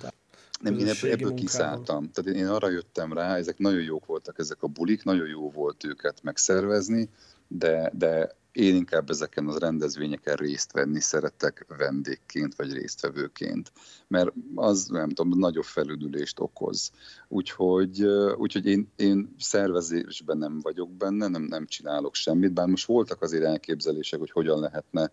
[0.60, 2.10] Nem, én ebből, ebből kiszálltam.
[2.10, 5.84] Tehát én arra jöttem rá, ezek nagyon jók voltak ezek a bulik, nagyon jó volt
[5.84, 7.08] őket megszervezni,
[7.48, 13.72] de, de én inkább ezeken az rendezvényeken részt venni szeretek vendégként vagy résztvevőként,
[14.08, 16.90] mert az nem tudom, nagyobb felüdülést okoz.
[17.28, 18.02] Úgyhogy,
[18.36, 23.44] úgyhogy én, én szervezésben nem vagyok benne, nem, nem csinálok semmit, bár most voltak azért
[23.44, 25.12] elképzelések, hogy hogyan lehetne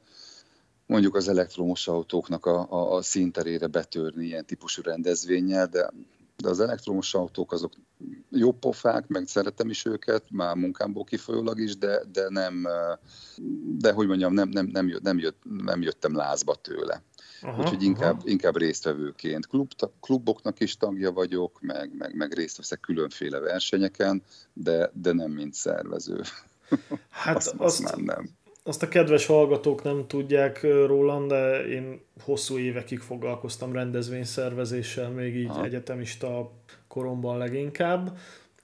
[0.86, 5.89] mondjuk az elektromos autóknak a, a, a színterére betörni ilyen típusú rendezvényel, de,
[6.43, 7.73] de az elektromos autók azok
[8.29, 12.67] jó pofák, meg szeretem is őket, már munkámból kifolyólag is, de, de nem,
[13.77, 17.01] de hogy mondjam, nem, nem, nem, jött, nem, jött, nem jöttem lázba tőle.
[17.41, 18.29] Aha, Úgyhogy inkább, aha.
[18.29, 19.47] inkább résztvevőként.
[19.47, 25.32] Klub, kluboknak is tagja vagyok, meg, meg, meg részt veszek különféle versenyeken, de, de nem
[25.32, 26.21] mint szervező.
[27.10, 28.29] Hát azt, azt, azt már nem
[28.63, 35.49] azt a kedves hallgatók nem tudják rólam, de én hosszú évekig foglalkoztam rendezvényszervezéssel, még így
[35.49, 35.63] Aha.
[35.63, 36.52] egyetemista
[36.88, 38.17] koromban leginkább,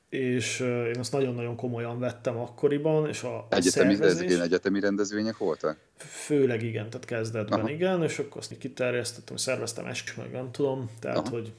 [0.09, 4.39] és én azt nagyon-nagyon komolyan vettem akkoriban, és a egyetemi, szervezés...
[4.39, 5.77] egyetemi rendezvények voltak?
[5.97, 7.69] Főleg igen, tehát kezdetben Aha.
[7.69, 11.29] igen, és akkor azt kiterjesztettem, szerveztem est, meg nem tudom, tehát Aha.
[11.29, 11.53] hogy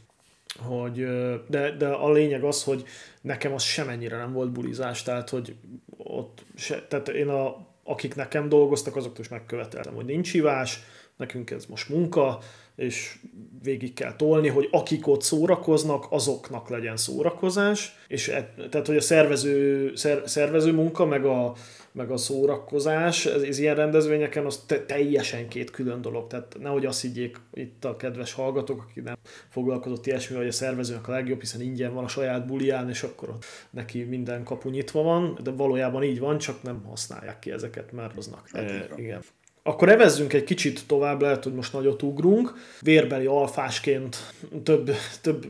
[0.59, 1.07] hogy,
[1.49, 2.85] de, de a lényeg az, hogy
[3.21, 5.57] nekem az semennyire nem volt bulizás, tehát hogy
[5.97, 10.81] ott se, tehát én a akik nekem dolgoztak, azoktól is megköveteltem, hogy nincs hívás,
[11.17, 12.39] nekünk ez most munka,
[12.77, 13.19] és
[13.63, 19.01] végig kell tolni, hogy akik ott szórakoznak, azoknak legyen szórakozás, és e, tehát, hogy a
[19.01, 21.55] szervező, szer, szervező munka, meg a,
[21.93, 26.87] meg a szórakozás, ez, ez ilyen rendezvényeken az te, teljesen két külön dolog, tehát nehogy
[26.87, 29.17] azt higgyék itt a kedves hallgatók, akik nem
[29.49, 33.35] foglalkozott ilyesmi, hogy a szervezőnek a legjobb, hiszen ingyen van a saját bulián, és akkor
[33.71, 38.15] neki minden kapu nyitva van, de valójában így van, csak nem használják ki ezeket, mert
[38.15, 38.49] hoznak.
[38.53, 39.23] E, igen.
[39.63, 42.55] Akkor evezzünk egy kicsit tovább, lehet, hogy most nagyot ugrunk.
[42.81, 44.17] Vérbeli alfásként
[44.63, 44.91] több,
[45.23, 45.47] több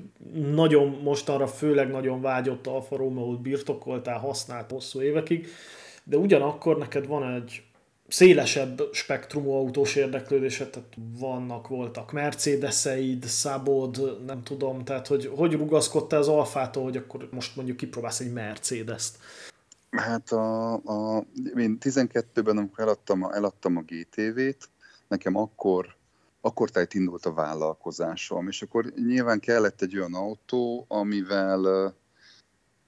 [0.54, 5.48] nagyon mostanra főleg nagyon vágyott Alfa Romeo-t birtokoltál, használt hosszú évekig,
[6.10, 7.62] de ugyanakkor neked van egy
[8.08, 16.20] szélesebb spektrumú autós érdeklődésed, tehát vannak, voltak Mercedeseid, Szabod, nem tudom, tehát hogy hogy rugaszkodtál
[16.20, 19.18] az Alfától, hogy akkor most mondjuk kipróbálsz egy Mercedes-t?
[19.90, 21.24] Hát a, a,
[21.56, 24.68] én 12-ben, amikor eladtam a, eladtam a GTV-t,
[25.08, 25.94] nekem akkor,
[26.40, 31.94] akkor tehát indult a vállalkozásom, és akkor nyilván kellett egy olyan autó, amivel,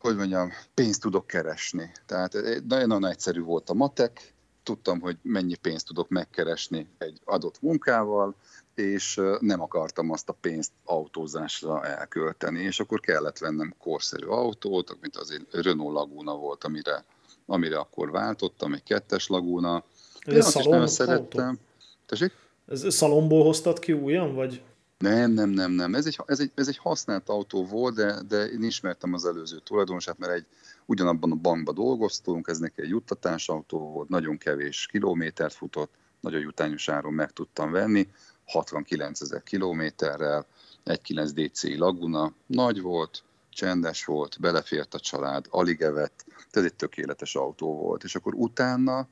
[0.03, 1.93] hogy mondjam, pénzt tudok keresni.
[2.07, 2.33] Tehát
[2.69, 8.35] nagyon-nagyon egyszerű volt a matek, tudtam, hogy mennyi pénzt tudok megkeresni egy adott munkával,
[8.75, 15.17] és nem akartam azt a pénzt autózásra elkölteni, és akkor kellett vennem korszerű autót, mint
[15.17, 17.05] az egy Renault Laguna volt, amire,
[17.47, 19.85] amire akkor váltottam, egy kettes Laguna.
[20.21, 21.59] Ez Én azt is nagyon szerettem.
[22.07, 22.33] Tessék?
[22.67, 24.63] Ez szalomból hoztad ki újan, vagy?
[25.03, 25.95] Nem, nem, nem, nem.
[25.95, 29.59] Ez egy, ez egy, ez egy használt autó volt, de, de én ismertem az előző
[29.59, 30.47] tulajdonosát, mert egy
[30.87, 36.89] ugyanabban a bankban dolgoztunk, ez neki egy juttatásautó volt, nagyon kevés kilométert futott, nagyon jutányos
[36.89, 38.09] áron meg tudtam venni,
[38.47, 40.47] 69 ezer kilométerrel,
[40.85, 47.35] 1,9 DC Laguna, nagy volt, csendes volt, belefért a család, alig evett, ez egy tökéletes
[47.35, 48.05] autó volt.
[48.05, 49.09] És akkor utána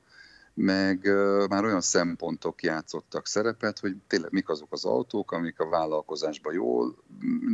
[0.53, 1.07] meg
[1.49, 6.95] már olyan szempontok játszottak szerepet, hogy tényleg mik azok az autók, amik a vállalkozásban jól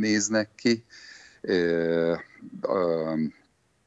[0.00, 0.84] néznek ki,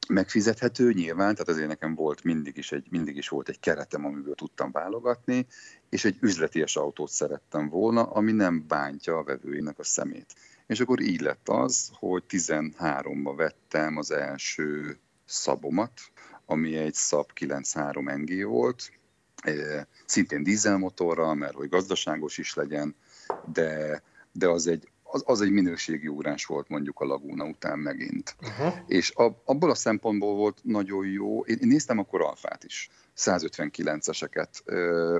[0.08, 4.34] megfizethető nyilván, tehát azért nekem volt mindig is, egy, mindig is volt egy keretem, amiből
[4.34, 5.46] tudtam válogatni,
[5.88, 10.34] és egy üzleties autót szerettem volna, ami nem bántja a vevőinek a szemét.
[10.66, 16.00] És akkor így lett az, hogy 13-ba vettem az első szabomat,
[16.46, 18.92] ami egy Szab 93 NG volt,
[20.06, 22.94] szintén dízelmotorral, mert hogy gazdaságos is legyen,
[23.52, 24.02] de,
[24.32, 28.36] de az egy, az, az egy minőségi ugrás volt mondjuk a Laguna után megint.
[28.42, 28.74] Uh-huh.
[28.86, 34.48] És a, abból a szempontból volt nagyon jó, én, én néztem akkor Alfát is, 159-eseket.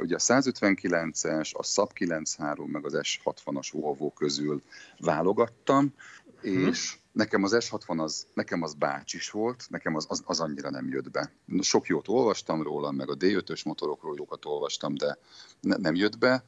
[0.02, 4.62] Ugye a 159-es, a SAP 93, meg az S60-as Volvo közül
[4.98, 5.94] válogattam,
[6.42, 6.68] uh-huh.
[6.68, 10.88] és nekem az S60 az, nekem az bácsis volt, nekem az, az, az annyira nem
[10.88, 11.33] jött be.
[11.61, 15.18] Sok jót olvastam róla, meg a D5-ös motorokról jókat olvastam, de
[15.61, 16.44] ne, nem jött be.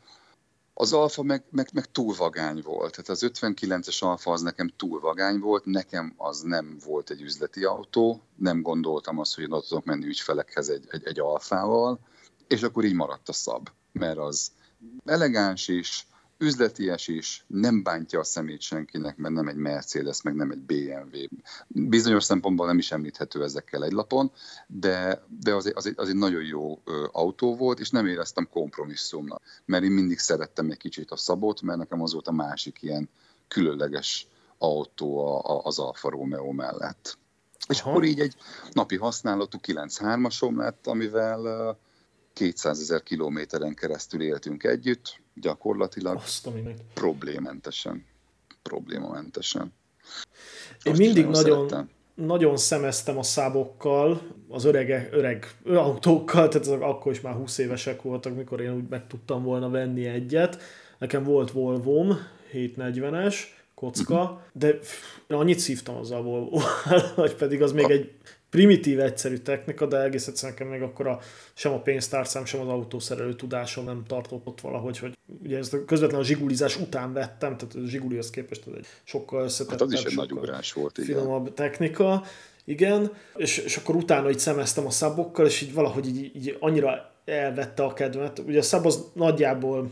[0.74, 2.90] Az Alfa meg, meg, meg túl vagány volt.
[2.90, 7.64] Tehát az 59-es Alfa az nekem túl vagány volt, nekem az nem volt egy üzleti
[7.64, 11.98] autó, nem gondoltam azt, hogy oda tudok menni ügyfelekhez egy, egy, egy Alfával,
[12.48, 14.52] és akkor így maradt a szab, mert az
[15.04, 16.06] elegáns is,
[16.44, 21.18] üzleties is, nem bántja a szemét senkinek, mert nem egy Mercedes, meg nem egy BMW.
[21.68, 24.32] Bizonyos szempontból nem is említhető ezekkel egy lapon,
[24.66, 28.48] de, de az, egy, az, egy, az egy nagyon jó autó volt, és nem éreztem
[28.50, 32.82] kompromisszumnak, mert én mindig szerettem egy kicsit a szabot, mert nekem az volt a másik
[32.82, 33.08] ilyen
[33.48, 34.26] különleges
[34.58, 37.18] autó a, a, az Alfa Romeo mellett.
[37.66, 37.72] Aha.
[37.72, 38.36] És akkor így egy
[38.72, 41.76] napi használatú 9.3-asom lett, amivel
[42.32, 46.22] 200 ezer kilométeren keresztül éltünk együtt, gyakorlatilag
[46.94, 48.04] problémentesen.
[48.62, 49.72] Problémamentesen.
[50.82, 51.88] Én Azt mindig nagyon, szerettem.
[52.14, 58.02] nagyon szemeztem a szábokkal, az örege, öreg autókkal, tehát azok akkor is már 20 évesek
[58.02, 60.62] voltak, mikor én úgy meg tudtam volna venni egyet.
[60.98, 62.14] Nekem volt Volvo
[62.52, 63.36] 740-es,
[63.74, 64.38] kocka, uh-huh.
[64.52, 64.78] de
[65.28, 66.22] annyit szívtam azzal
[67.14, 68.12] hogy pedig az még egy
[68.54, 71.18] primitív, egyszerű technika, de egész egyszerűen nekem még akkor a,
[71.54, 76.24] sem a pénztárcám, sem az autószerelő tudásom nem tartott ott valahogy, hogy ugye ezt közvetlenül
[76.24, 80.04] a zsigulizás után vettem, tehát a zsigulihoz képest ez egy sokkal összetettebb, hát az is
[80.04, 81.16] egy nagy ugrás volt, igen.
[81.16, 82.22] finomabb technika,
[82.64, 87.10] igen, és, és akkor utána így szemeztem a szabokkal, és így valahogy így, így annyira
[87.24, 88.38] elvette a kedvet.
[88.38, 89.90] Ugye a szab az nagyjából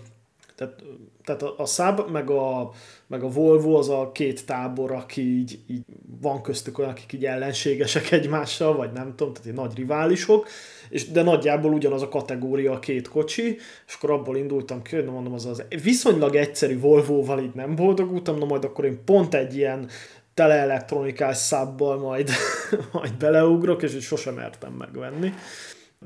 [0.54, 0.82] tehát,
[1.24, 2.70] tehát a, a Saab meg a,
[3.06, 5.84] meg a Volvo az a két tábor, aki így, így
[6.20, 10.48] van köztük olyan, akik így ellenségesek egymással, vagy nem tudom, tehát egy nagy riválisok,
[10.88, 15.04] és, de nagyjából ugyanaz a kategória a két kocsi, és akkor abból indultam ki, hogy
[15.04, 19.56] mondom, az az viszonylag egyszerű Volvo-val így nem boldogultam, na majd akkor én pont egy
[19.56, 19.88] ilyen
[20.34, 22.30] teleelektronikás szábbal majd,
[22.92, 25.32] majd beleugrok, és sosem mertem megvenni.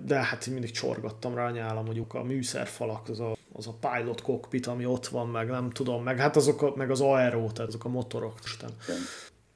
[0.07, 4.23] De hát mindig csorgattam rá a nyálam, mondjuk a műszerfalak, az a, az a pilot
[4.23, 7.69] cockpit, ami ott van, meg nem tudom, meg hát azok a, meg az aero, tehát
[7.69, 8.71] azok a motorok, Isten.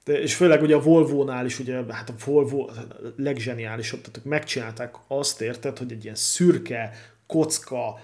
[0.04, 2.68] De, és főleg ugye a Volvo-nál is, ugye, hát a Volvo
[3.16, 6.92] legzseniálisabb, tehát ők megcsinálták azt, érted, hogy egy ilyen szürke,
[7.26, 8.00] kocka,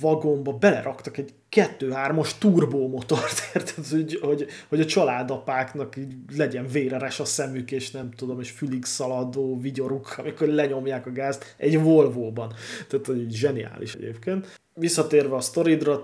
[0.00, 7.24] vagonba beleraktak egy 2-3-as turbómotort, érted, hogy, hogy, hogy a családapáknak így legyen véreres a
[7.24, 12.52] szemük, és nem tudom, és fülig szaladó vigyoruk, amikor lenyomják a gázt egy Volvo-ban.
[12.88, 14.60] Tehát, hogy zseniális egyébként.
[14.74, 16.02] Visszatérve a sztoridra,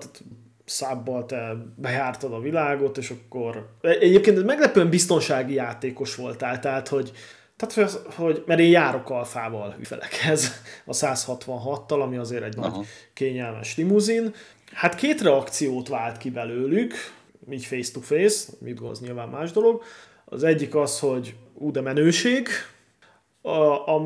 [0.65, 7.13] szábbal te bejártad a világot, és akkor egyébként meglepően biztonsági játékos voltál, tehát, hogy
[7.57, 12.77] tehát, hogy, hogy mert én járok alfával ügyfelekhez, a 166-tal, ami azért egy Aha.
[12.77, 14.35] nagy kényelmes limuzin.
[14.73, 16.95] Hát két reakciót vált ki belőlük,
[17.51, 19.83] így face to face, mit gondolsz, nyilván más dolog.
[20.25, 22.49] Az egyik az, hogy ú, de menőség,
[23.43, 23.99] a, a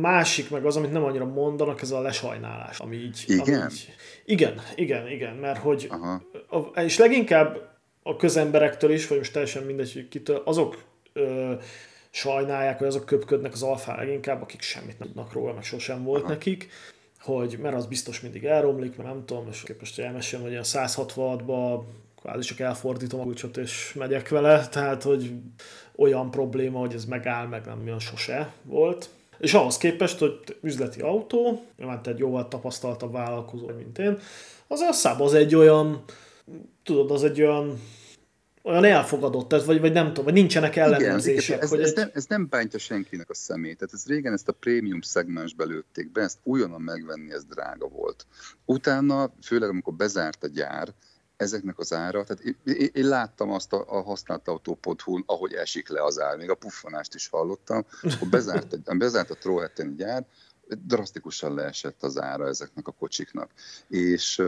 [0.00, 3.24] másik meg az, amit nem annyira mondanak, ez a lesajnálás, ami így...
[3.26, 3.60] Igen?
[3.60, 3.94] Ami így,
[4.24, 5.86] igen, igen, igen, mert hogy...
[5.90, 6.22] Aha.
[6.48, 11.52] A, és leginkább a közemberektől is, vagy most teljesen mindegy, kitől, azok ö,
[12.18, 16.22] sajnálják, hogy azok köpködnek az alfá leginkább, akik semmit nem tudnak róla, meg sosem volt
[16.22, 16.32] Aha.
[16.32, 16.68] nekik,
[17.20, 20.62] hogy mert az biztos mindig elromlik, mert nem tudom, és képest, hogy elmesélem, hogy a
[20.62, 21.82] 166-ba
[22.20, 25.32] kvázi csak elfordítom a kulcsot és megyek vele, tehát hogy
[25.96, 29.08] olyan probléma, hogy ez megáll, meg nem olyan sose volt.
[29.38, 34.18] És ahhoz képest, hogy üzleti autó, nyilván te egy jóval tapasztaltabb vállalkozó, mint én,
[34.66, 36.04] az a száb az egy olyan,
[36.82, 37.80] tudod, az egy olyan
[38.68, 41.48] olyan elfogadott, ez, vagy, vagy nem tudom, vagy nincsenek ellenőrzések.
[41.48, 41.96] Igen, ez, hogy ez, egy...
[41.96, 43.78] nem, ez nem bántja senkinek a szemét.
[43.78, 48.26] Tehát ez régen ezt a prémium szegmensbe lőtték be, ezt újonnan megvenni, ez drága volt.
[48.64, 50.88] Utána, főleg amikor bezárt a gyár,
[51.36, 55.88] ezeknek az ára, tehát én, én, én láttam azt a, a használt autó.hu-n, ahogy esik
[55.88, 60.26] le az ár, még a puffanást is hallottam, akkor bezárt, bezárt a Trohetten gyár,
[60.68, 63.50] drasztikusan leesett az ára ezeknek a kocsiknak.
[63.88, 64.42] És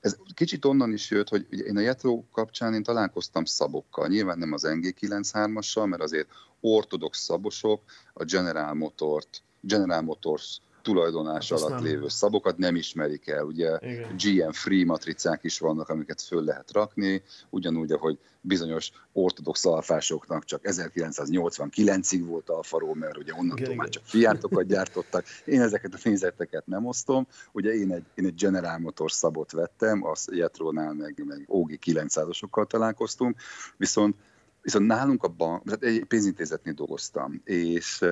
[0.00, 4.52] ez kicsit onnan is jött, hogy én a Jetro kapcsán én találkoztam szabokkal, nyilván nem
[4.52, 6.28] az NG93-assal, mert azért
[6.60, 11.84] ortodox szabosok a General Motort, General Motors tulajdonás hát alatt nem.
[11.84, 13.44] lévő szabokat nem ismerik el.
[13.44, 14.16] Ugye Igen.
[14.16, 20.60] GM free matricák is vannak, amiket föl lehet rakni, ugyanúgy, ahogy bizonyos ortodox alfásoknak csak
[20.64, 25.24] 1989-ig volt alfaró, mert ugye onnantól Igen, már csak fiátokat gyártottak.
[25.44, 27.26] Én ezeket a nézeteket nem osztom.
[27.52, 32.66] Ugye én egy, én egy General Motors szabot vettem, az Jetrónál meg, meg OG 900-osokkal
[32.66, 33.36] találkoztunk,
[33.76, 34.14] viszont
[34.62, 38.04] Viszont nálunk a bank, tehát egy pénzintézetnél dolgoztam, és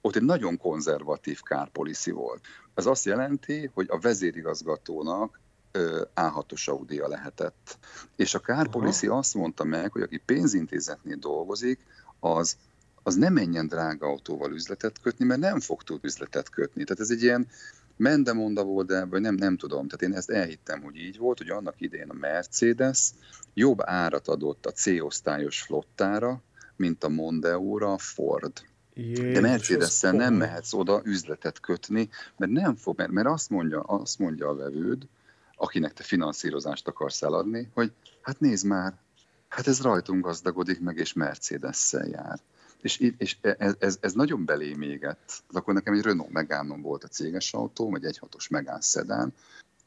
[0.00, 2.40] ott egy nagyon konzervatív kárpoliszi volt.
[2.74, 5.40] Ez azt jelenti, hogy a vezérigazgatónak
[6.14, 7.78] A6-os audi lehetett.
[8.16, 11.80] És a kárpoliszi azt mondta meg, hogy aki pénzintézetnél dolgozik,
[12.20, 12.56] az,
[13.02, 16.84] az nem menjen drága autóval üzletet kötni, mert nem fog tud üzletet kötni.
[16.84, 17.48] Tehát ez egy ilyen
[17.96, 19.88] mendemonda volt, de vagy nem, nem tudom.
[19.88, 23.10] Tehát én ezt elhittem, hogy így volt, hogy annak idején a Mercedes
[23.54, 26.42] jobb árat adott a C-osztályos flottára,
[26.76, 28.52] mint a Mondeo-ra a Ford.
[28.94, 33.80] Jézus, De mercedes nem mehetsz oda üzletet kötni, mert nem fog, mert, mert azt, mondja,
[33.80, 35.06] azt mondja a vevőd,
[35.56, 38.94] akinek te finanszírozást akarsz eladni, hogy hát nézd már,
[39.48, 42.40] hát ez rajtunk gazdagodik meg, és mercedes jár.
[42.82, 45.42] És, és ez, ez, ez nagyon belém égett.
[45.52, 49.34] Akkor nekem egy Renault megane volt a céges autó, vagy egy hatos Megane szedán,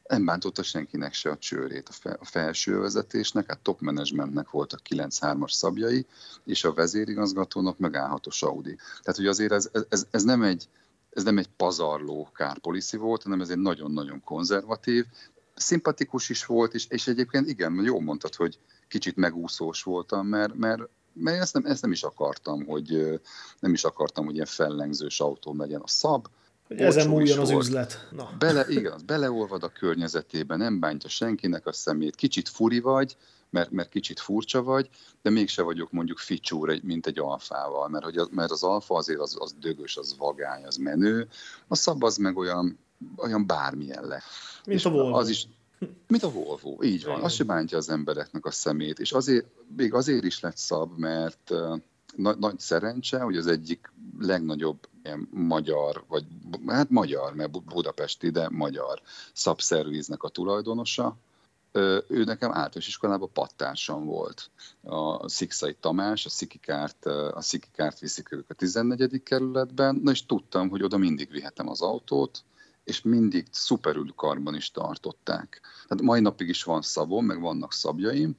[0.08, 6.06] nem bántotta senkinek se a csőrét a felső vezetésnek, hát top managementnek voltak 9-3-as szabjai,
[6.44, 8.74] és a vezérigazgatónak meg A6-os Audi.
[8.74, 10.68] Tehát, hogy azért ez, ez, ez nem egy
[11.14, 15.04] ez nem egy pazarló kárpoliszi volt, hanem ez egy nagyon-nagyon konzervatív,
[15.54, 20.82] szimpatikus is volt, és, és egyébként igen, jó mondtad, hogy kicsit megúszós voltam, mert, mert,
[21.12, 23.20] mert ezt, nem, ezt nem is akartam, hogy
[23.60, 26.28] nem is akartam, hogy ilyen fellengzős autóm legyen a szab,
[26.68, 27.62] hogy ezen múljon az volt.
[27.62, 28.08] üzlet.
[28.10, 28.30] Na.
[28.38, 32.14] Bele, igaz, beleolvad a környezetébe, nem bántja senkinek a szemét.
[32.14, 33.16] Kicsit furi vagy,
[33.50, 34.88] mert, mert kicsit furcsa vagy,
[35.22, 39.20] de mégse vagyok mondjuk ficsúr, mint egy alfával, mert, hogy az, mert az alfa azért
[39.20, 41.28] az, az dögös, az vagány, az menő,
[41.68, 42.78] a szab az meg olyan,
[43.16, 44.22] olyan bármilyen le.
[44.64, 45.16] Mint és a Volvo.
[45.16, 45.46] Az is,
[46.06, 47.22] mint a Volvo, így van.
[47.22, 49.46] Az se bántja az embereknek a szemét, és azért,
[49.76, 51.52] még azért is lett szab, mert
[52.16, 56.24] nagy, nagy szerencse, hogy az egyik legnagyobb ilyen magyar, vagy
[56.66, 59.00] hát magyar, mert budapesti, de magyar
[59.32, 61.16] szabszerviznek a tulajdonosa,
[62.08, 64.50] ő nekem általános iskolában pattársam volt.
[64.82, 69.22] A Szikszai Tamás, a Szikikárt, a Szikikárt viszik ők a 14.
[69.22, 72.44] kerületben, na és tudtam, hogy oda mindig vihetem az autót,
[72.84, 75.60] és mindig szuperül karban is tartották.
[75.88, 78.36] Tehát mai napig is van szabom, meg vannak szabjaim,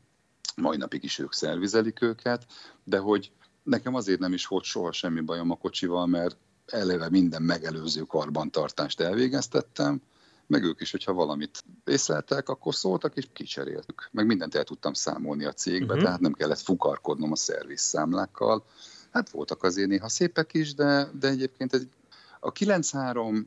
[0.55, 2.45] mai napig is ők szervizelik őket,
[2.83, 3.31] de hogy
[3.65, 8.99] nekem azért nem is volt soha semmi bajom a kocsival, mert eleve minden megelőző karbantartást
[8.99, 10.01] elvégeztettem,
[10.47, 14.09] meg ők is, hogyha valamit észleltek, akkor szóltak, és kicseréltük.
[14.11, 16.03] Meg mindent el tudtam számolni a cégbe, uh-huh.
[16.03, 18.65] tehát nem kellett fukarkodnom a szervizszámlákkal.
[19.11, 21.89] Hát voltak azért néha szépek is, de, de egyébként egy,
[22.39, 23.45] a 9.3,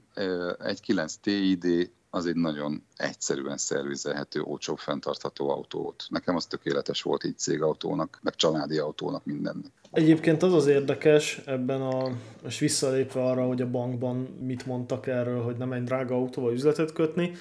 [0.59, 6.07] egy 9 TID az egy nagyon egyszerűen szervizelhető, olcsó, fenntartható autó volt.
[6.09, 9.73] Nekem az tökéletes volt így cégautónak, meg családi autónak mindennek.
[9.91, 12.11] Egyébként az az érdekes ebben a,
[12.43, 16.93] most visszalépve arra, hogy a bankban mit mondtak erről, hogy nem egy drága autóval üzletet
[16.93, 17.33] kötni,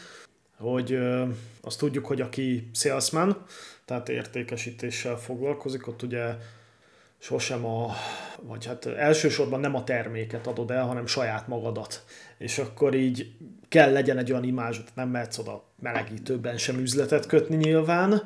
[0.57, 1.25] hogy ö,
[1.61, 3.45] azt tudjuk, hogy aki salesman,
[3.85, 6.35] tehát értékesítéssel foglalkozik, ott ugye
[7.19, 7.93] sosem a,
[8.41, 12.03] vagy hát elsősorban nem a terméket adod el, hanem saját magadat.
[12.37, 13.31] És akkor így
[13.69, 18.23] kell legyen egy olyan imázs, nem mehetsz oda melegítőben sem üzletet kötni nyilván,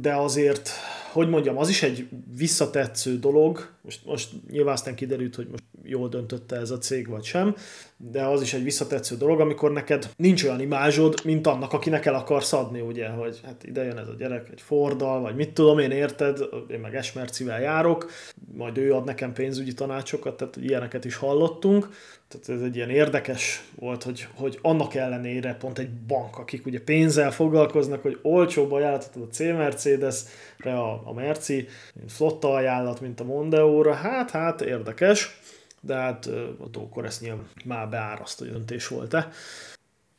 [0.00, 0.70] de azért,
[1.12, 6.08] hogy mondjam, az is egy visszatetsző dolog, most, most nyilván aztán kiderült, hogy most jól
[6.08, 7.54] döntötte ez a cég, vagy sem,
[7.96, 12.14] de az is egy visszatetsző dolog, amikor neked nincs olyan imázsod, mint annak, akinek el
[12.14, 15.78] akarsz adni, ugye, hogy hát ide jön ez a gyerek egy Fordal, vagy mit tudom
[15.78, 16.38] én, érted,
[16.68, 18.10] én meg Esmercivel járok,
[18.54, 21.88] majd ő ad nekem pénzügyi tanácsokat, tehát ilyeneket is hallottunk,
[22.30, 26.80] tehát ez egy ilyen érdekes volt, hogy, hogy annak ellenére pont egy bank, akik ugye
[26.80, 33.24] pénzzel foglalkoznak, hogy olcsóbb ajánlatot a C-Mercedes-re a, a Merci, mint flotta ajánlat, mint a
[33.24, 35.40] Mondeo-ra, hát, hát érdekes,
[35.80, 36.26] de hát
[36.58, 39.30] a Tókor ezt nyilván már beárasztó döntés volt-e.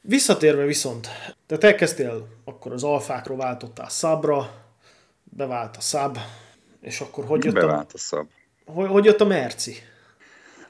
[0.01, 1.07] Visszatérve viszont,
[1.45, 4.49] te elkezdtél, akkor az alfákról váltottál szabra,
[5.23, 6.17] bevált a szab,
[6.81, 8.27] és akkor hogy jött Bevált a, a szab.
[8.65, 9.75] Hogy, hogy jött a Merci?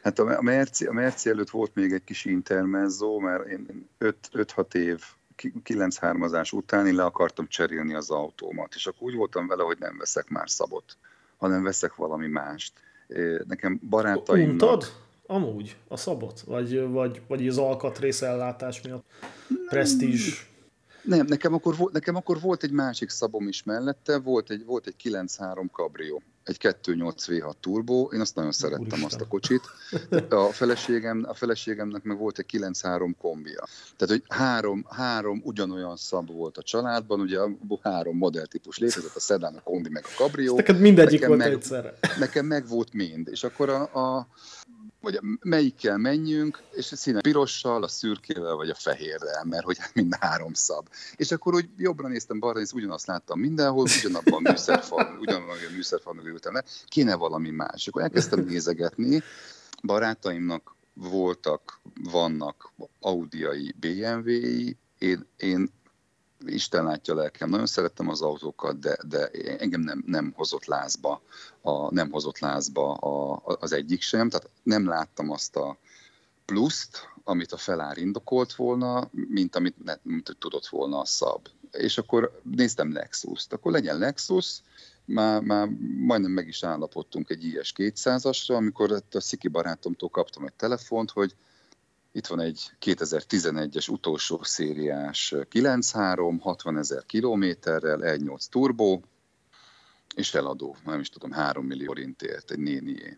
[0.01, 5.03] Hát a Merci, a Merci előtt volt még egy kis intermezzo, mert én 5-6 év
[5.63, 9.77] 9 hármazás után én le akartam cserélni az autómat, és akkor úgy voltam vele, hogy
[9.79, 10.97] nem veszek már szabot,
[11.37, 12.73] hanem veszek valami mást.
[13.47, 14.51] Nekem barátaimnak...
[14.51, 14.91] Untad
[15.31, 16.41] Amúgy, a szabot?
[16.41, 19.05] Vagy, vagy, vagy az alkatrész ellátás miatt?
[19.69, 20.49] Presztízs?
[21.03, 24.87] Nem, nekem akkor, volt, nekem akkor volt egy másik szabom is mellette, volt egy, volt
[24.87, 29.03] egy 9.3 Cabrio, egy 2.8 V6 turbo, én azt nagyon szerettem Úristen.
[29.05, 29.61] azt a kocsit.
[30.29, 33.67] A, feleségem, a feleségemnek meg volt egy 9.3 kombia.
[33.97, 37.39] Tehát, hogy három, három ugyanolyan szab volt a családban, ugye
[37.81, 40.55] három modelltípus létezett, a sedan, a kombi, meg a cabrio.
[40.55, 41.93] Neked mindegyik nekem volt meg, egyszerre.
[42.19, 44.27] Nekem meg volt mind, és akkor a, a
[45.01, 50.15] vagy melyikkel menjünk, és a színe pirossal, a szürkével, vagy a fehérrel, mert hogy mind
[50.19, 50.87] három szab.
[51.15, 55.73] És akkor úgy jobbra néztem, balra néztem, ugyanazt láttam mindenhol, ugyanabban a műszerfal, ugyanabban a
[55.73, 57.87] műszerfal ültem le, kéne valami más.
[57.87, 59.23] Akkor elkezdtem nézegetni,
[59.83, 61.79] barátaimnak voltak,
[62.11, 65.69] vannak Audiai, BMW-i, én, én
[66.45, 71.21] Isten látja lelkem, nagyon szerettem az autókat, de, de engem nem, nem hozott lázba,
[71.61, 75.77] a, nem hozott lázba a, az egyik sem, tehát nem láttam azt a
[76.45, 81.47] pluszt, amit a felár indokolt volna, mint amit, ne, mint, tudott volna a szab.
[81.71, 84.61] És akkor néztem Lexus-t, akkor legyen Lexus,
[85.05, 90.53] már, már majdnem meg is állapodtunk egy IS 200-asra, amikor a Sziki barátomtól kaptam egy
[90.53, 91.35] telefont, hogy
[92.11, 99.03] itt van egy 2011-es utolsó szériás 9.3, 60 ezer kilométerrel, 1.8 turbó,
[100.15, 103.17] és eladó, nem is tudom, 3 millió forintért, egy nénié.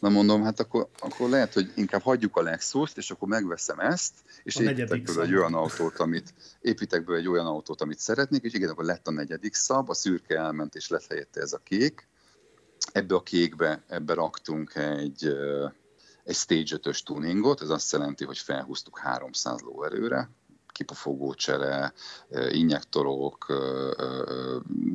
[0.00, 4.14] Na mondom, hát akkor, akkor lehet, hogy inkább hagyjuk a Lexus-t, és akkor megveszem ezt,
[4.42, 8.42] és a építek belőle egy olyan autót, amit, építek belőle egy olyan autót, amit szeretnék,
[8.42, 11.58] és igen, akkor lett a negyedik szab, a szürke elment, és lett helyette ez a
[11.58, 12.08] kék.
[12.92, 15.36] Ebbe a kékbe, ebbe raktunk egy
[16.24, 20.30] egy Stage 5-ös tuningot, ez azt jelenti, hogy felhúztuk 300 lóerőre,
[20.72, 21.92] kipufogó csere,
[22.50, 23.46] injektorok,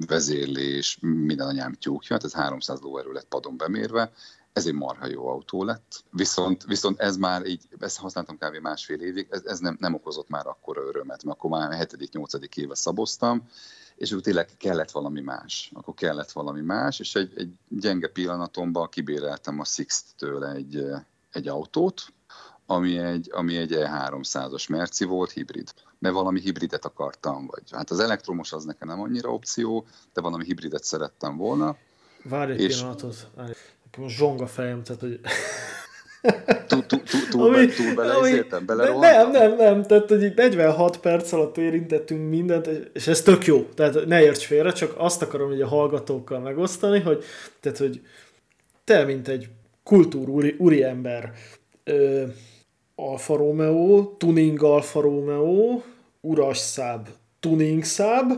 [0.08, 4.12] vezérlés, minden anyám tyúkja, tehát ez 300 lóerő lett padon bemérve,
[4.54, 8.56] ez egy marha jó autó lett, viszont, viszont ez már így, ezt használtam kb.
[8.56, 12.56] másfél évig, ez, ez nem, nem okozott már akkora örömet, mert akkor már 7.-8.
[12.56, 13.48] éve szaboztam,
[13.96, 15.72] és úgy tényleg kellett valami más.
[15.74, 20.86] Akkor kellett valami más, és egy, egy gyenge pillanatomban kibéreltem a Sixt-től egy,
[21.38, 22.14] egy autót,
[22.66, 25.74] ami egy, ami egy E300-as Merci volt, hibrid.
[26.00, 30.44] Mert valami hibridet akartam, vagy hát az elektromos az nekem nem annyira opció, de valami
[30.44, 31.76] hibridet szerettem volna.
[32.24, 32.76] Várj egy és...
[32.76, 33.52] pillanatot, várj.
[33.98, 35.20] Most zsong fejem, tehát hogy...
[37.30, 37.52] Túl
[38.66, 43.70] bele Nem, nem, nem, tehát hogy 46 perc alatt érintettünk mindent, és ez tök jó,
[43.76, 47.24] tehát ne érts félre, csak azt akarom hogy a hallgatókkal megosztani, hogy,
[47.60, 48.02] tehát, hogy
[48.84, 49.50] te, mint egy
[49.88, 51.32] kultúr úri ember,
[51.84, 52.24] ö,
[52.96, 55.82] Alfa Romeo, tuning Alfa Romeo,
[56.22, 57.08] uras száb,
[57.40, 58.32] tuning száb,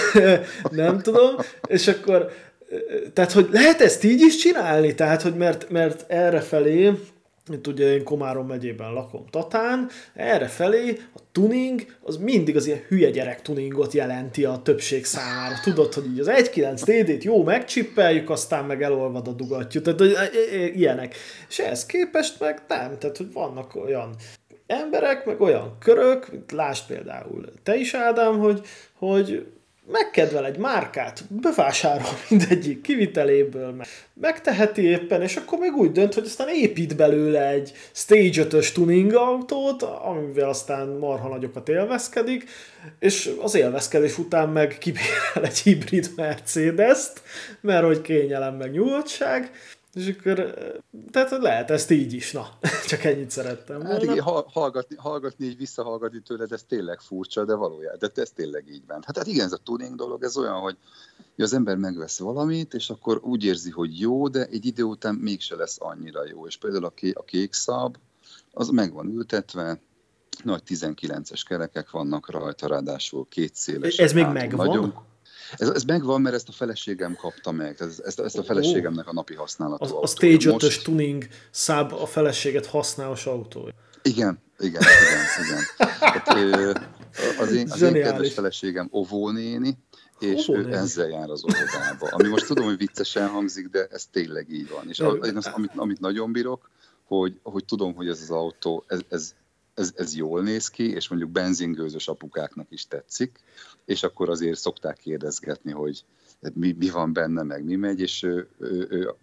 [0.70, 1.36] nem tudom,
[1.68, 2.30] és akkor
[3.12, 4.94] tehát, hogy lehet ezt így is csinálni?
[4.94, 6.40] Tehát, hogy mert, mert erre
[7.48, 12.84] mint ugye én Komárom megyében lakom Tatán, erre felé a tuning az mindig az ilyen
[12.88, 15.54] hülye gyerek tuningot jelenti a többség számára.
[15.62, 19.80] Tudod, hogy így az 1.9 TD-t jó megcsippeljük, aztán meg elolvad a dugattyú.
[19.80, 20.14] Tehát hogy
[20.74, 21.14] ilyenek.
[21.48, 24.14] És ehhez képest meg nem, tehát hogy vannak olyan
[24.66, 28.60] emberek, meg olyan körök, mint lásd például te is Ádám, hogy,
[28.92, 29.46] hogy
[29.86, 33.86] megkedvel egy márkát, bevásárol mindegyik kiviteléből, meg
[34.20, 39.14] megteheti éppen, és akkor még úgy dönt, hogy aztán épít belőle egy Stage 5-ös tuning
[39.14, 42.44] autót, amivel aztán marha nagyokat élvezkedik,
[42.98, 47.22] és az élvezkedés után meg kibérel egy hibrid Mercedes-t,
[47.60, 49.50] mert hogy kényelem meg nyugodtság,
[49.96, 50.54] és akkor,
[51.10, 53.82] tehát lehet ezt így is, na, csak ennyit szerettem.
[53.82, 54.20] Hát igen,
[54.52, 59.02] hallgatni, hallgatni, így visszahallgatni tőled, ez tényleg furcsa, de valójában, de ez tényleg így van.
[59.06, 60.76] Hát, hát igen, ez a tuning dolog, ez olyan, hogy
[61.36, 65.56] az ember megvesz valamit, és akkor úgy érzi, hogy jó, de egy idő után mégse
[65.56, 66.46] lesz annyira jó.
[66.46, 67.96] És például a, ké, a kék szab,
[68.52, 69.80] az meg van ültetve,
[70.44, 73.96] nagy 19-es kerekek vannak rajta, ráadásul két széles.
[73.96, 74.66] Ez még megvan?
[74.66, 74.94] Nagyon,
[75.56, 79.12] ez, ez megvan, mert ezt a feleségem kapta meg, ez, ezt, ezt a feleségemnek a
[79.12, 79.80] napi használat.
[79.80, 83.70] Az, a Stage 5 tuning száb a feleséget használós autó.
[84.02, 85.88] Igen, igen, igen, igen.
[85.98, 86.28] Hát,
[87.38, 89.78] az én, az én kedves feleségem Ovó néni,
[90.18, 92.08] és oh, ő ezzel jár az óvodába.
[92.10, 94.88] Ami most tudom, hogy viccesen hangzik, de ez tényleg így van.
[94.88, 96.70] És az, én azt, amit, amit nagyon bírok,
[97.04, 99.34] hogy, hogy tudom, hogy ez az autó, ez, ez,
[99.76, 103.40] ez, ez jól néz ki, és mondjuk benzingőzös apukáknak is tetszik,
[103.84, 106.04] és akkor azért szokták kérdezgetni, hogy
[106.54, 109.14] mi, mi van benne, meg mi megy, és ő, ő, ő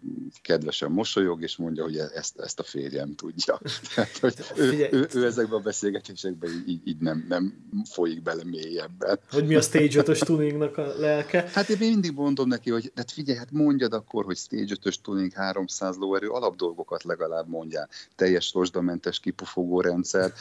[0.42, 3.60] kedvesen mosolyog, és mondja, hogy ezt, ezt a férjem tudja.
[3.96, 7.54] Tehát, hogy ő, ő, ő ezekben a beszélgetésekben így, így nem, nem
[7.90, 9.20] folyik bele mélyebben.
[9.30, 11.50] Hogy mi a Stage 5 tuningnak a lelke?
[11.54, 15.34] Hát én mindig mondom neki, hogy hát figyelj, hát mondjad akkor, hogy Stage 5 tuning
[15.34, 17.90] 300 lóerő, alapdolgokat legalább mondjál.
[18.16, 20.34] Teljes rozsdamentes kipufogó rendszer,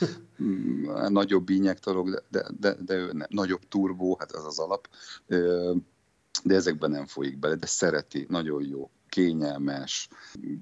[1.09, 3.26] nagyobb ínyektalok, de, de, de, ő nem.
[3.30, 4.89] nagyobb turbó, hát az az alap
[6.43, 10.09] de ezekben nem folyik bele, de szereti, nagyon jó, kényelmes,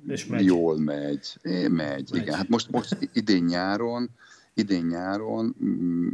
[0.06, 0.44] és megy.
[0.44, 1.38] jól megy.
[1.42, 2.34] É, megy, megy, igen.
[2.34, 4.10] Hát most, most idén nyáron,
[4.54, 5.54] idén nyáron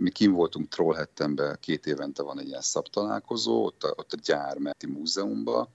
[0.00, 4.86] mi kim voltunk Trollhettemben, két évente van egy ilyen szabtalálkozó, ott a, ott a gyármeti
[4.86, 5.68] múzeumban,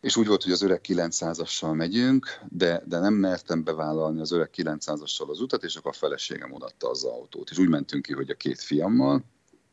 [0.00, 4.50] és úgy volt, hogy az öreg 900-assal megyünk, de, de nem mertem bevállalni az öreg
[4.56, 7.50] 900-assal az utat, és akkor a feleségem odatta az autót.
[7.50, 9.24] És úgy mentünk ki, hogy a két fiammal,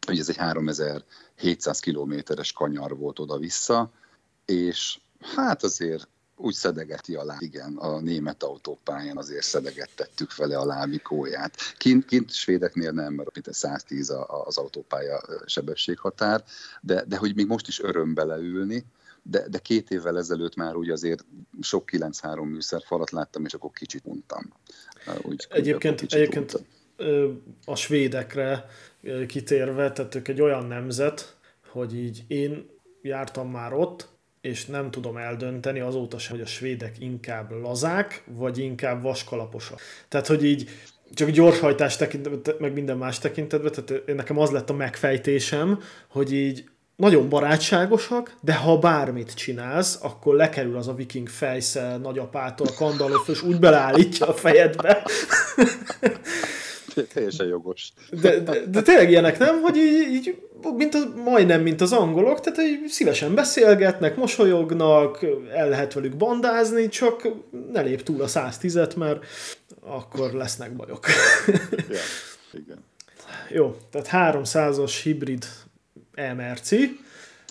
[0.09, 3.91] hogy ez egy 3700 kilométeres kanyar volt oda-vissza,
[4.45, 10.65] és hát azért úgy szedegeti a láb, igen, a német autópályán azért szedegettettük vele a
[10.65, 11.55] lábikóját.
[11.77, 16.43] Kint, kint svédeknél nem, mert itt 110 az autópálya sebességhatár,
[16.81, 18.85] de, de hogy még most is öröm beleülni,
[19.23, 21.25] de, de két évvel ezelőtt már úgy azért
[21.61, 24.53] sok 9-3 műszerfalat láttam, és akkor kicsit untam.
[25.21, 26.78] Úgy, egyébként, kicsit egyébként untam
[27.65, 28.65] a svédekre
[29.27, 31.35] kitérve, tehát ők egy olyan nemzet,
[31.71, 32.69] hogy így én
[33.01, 34.07] jártam már ott,
[34.41, 39.79] és nem tudom eldönteni azóta sem, hogy a svédek inkább lazák, vagy inkább vaskalaposak.
[40.07, 40.69] Tehát, hogy így
[41.13, 46.69] csak gyorshajtás tekintetben, meg minden más tekintetben, tehát nekem az lett a megfejtésem, hogy így
[46.95, 53.27] nagyon barátságosak, de ha bármit csinálsz, akkor lekerül az a viking fejsze nagyapától, a kandalof,
[53.27, 55.03] és úgy beleállítja a fejedbe.
[57.13, 57.91] Teljesen jogos.
[58.21, 60.37] De, de, de tényleg ilyenek nem, hogy így, így
[60.75, 66.87] mint az, majdnem, mint az angolok, tehát így szívesen beszélgetnek, mosolyognak, el lehet velük bandázni,
[66.87, 67.27] csak
[67.71, 69.25] ne lép túl a 110-et, mert
[69.79, 71.05] akkor lesznek bajok.
[71.89, 71.99] ja,
[72.51, 72.83] igen.
[73.49, 75.45] Jó, tehát 300-as hibrid
[76.13, 76.99] emerci.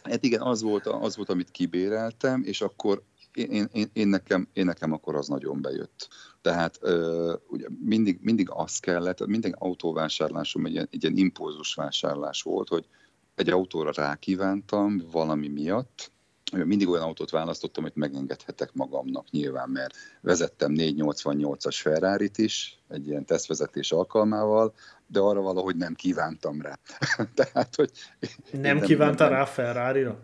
[0.04, 4.64] Hát igen, az volt, az volt, amit kibéreltem, és akkor én, én, én, nekem, én
[4.64, 6.08] nekem akkor az nagyon bejött.
[6.48, 12.42] Tehát ö, ugye mindig, mindig az kellett, minden autóvásárlásom egy ilyen, egy ilyen impulzus vásárlás
[12.42, 12.86] volt, hogy
[13.34, 16.10] egy autóra rákívántam valami miatt,
[16.52, 23.24] mindig olyan autót választottam, hogy megengedhetek magamnak nyilván, mert vezettem 488-as ferrari is, egy ilyen
[23.24, 24.74] tesztvezetés alkalmával,
[25.06, 26.78] de arra valahogy nem kívántam rá.
[27.34, 27.90] Tehát, hogy
[28.50, 30.20] nem, nem kívánta rá Ferrari-ra?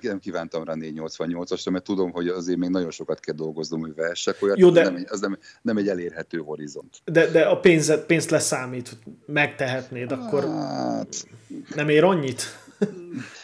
[0.00, 3.94] Nem, nem kívántam rá 488-asra, mert tudom, hogy azért még nagyon sokat kell dolgoznom, hogy
[3.94, 4.82] vehessek olyat, Jó, de...
[4.82, 7.02] nem, az nem, nem egy elérhető horizont.
[7.04, 11.26] De, de a pénzet, pénzt leszámít, megtehetnéd, akkor hát...
[11.74, 12.42] nem ér annyit?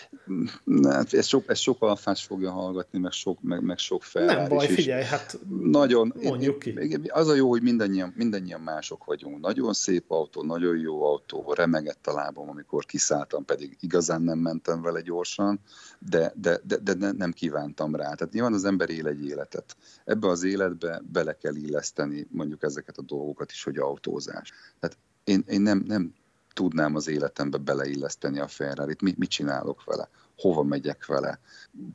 [0.64, 4.24] Nem, ez sok, ez sok alfás fogja hallgatni, meg sok, meg, meg sok fel.
[4.24, 6.74] Nem baj, is, figyelj, hát nagyon, mondjuk ki.
[7.09, 9.41] Az a jó, hogy mindannyian, mindannyian mások vagyunk.
[9.41, 14.83] Nagyon szép autó, nagyon jó autó, remegett a lábom, amikor kiszálltam, pedig igazán nem mentem
[14.83, 15.61] vele gyorsan,
[15.99, 18.14] de, de, de, de ne, nem kívántam rá.
[18.14, 19.76] Tehát nyilván az ember él egy életet.
[20.05, 24.53] Ebbe az életbe bele kell illeszteni mondjuk ezeket a dolgokat is, hogy autózás.
[24.81, 26.14] Tehát én, én nem, nem
[26.53, 31.40] tudnám az életembe beleilleszteni a Ferrari-t, mit, mit csinálok vele, hova megyek vele,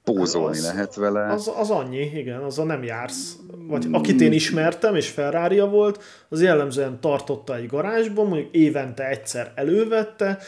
[0.04, 1.32] pózolni az, lehet vele.
[1.32, 3.38] Az, az annyi, igen, a nem jársz.
[3.68, 9.52] Vagy akit én ismertem, és ferrari volt, az jellemzően tartotta egy garázsban, mondjuk évente egyszer
[9.56, 10.40] elővette,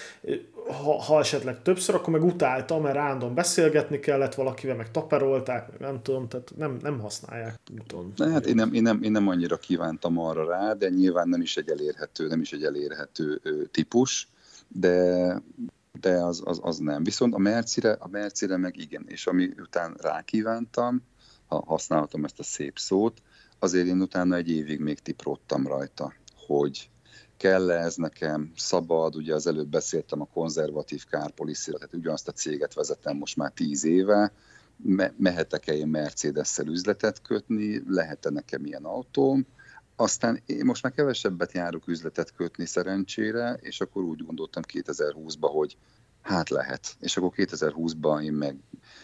[0.68, 5.80] ha, ha esetleg többször, akkor meg utálta, mert random beszélgetni kellett valakivel, meg taperolták, meg
[5.80, 8.14] nem tudom, tehát nem, nem használják úton.
[8.16, 11.42] Na, hát én nem, én, nem, én nem annyira kívántam arra rá, de nyilván nem
[11.42, 13.42] is egy elérhető, nem is egy elérhető
[13.72, 14.28] típus,
[14.68, 15.42] de,
[16.00, 17.04] de az, az, az nem.
[17.04, 21.02] Viszont a Mercire, a Mercire meg igen, és ami után rákívántam,
[21.48, 23.22] ha használhatom ezt a szép szót,
[23.60, 26.14] azért én utána egy évig még tipróttam rajta,
[26.48, 26.90] hogy
[27.38, 32.32] kell -e ez nekem, szabad, ugye az előbb beszéltem a konzervatív kárpoliszira, tehát ugyanazt a
[32.32, 34.32] céget vezetem most már tíz éve,
[34.78, 39.46] me- mehetek-e én Mercedes-szel üzletet kötni, lehet-e nekem ilyen autóm,
[39.96, 45.78] aztán én most már kevesebbet járok üzletet kötni szerencsére, és akkor úgy gondoltam 2020-ban, hogy
[46.22, 46.96] hát lehet.
[47.00, 48.58] És akkor 2020-ban én meg,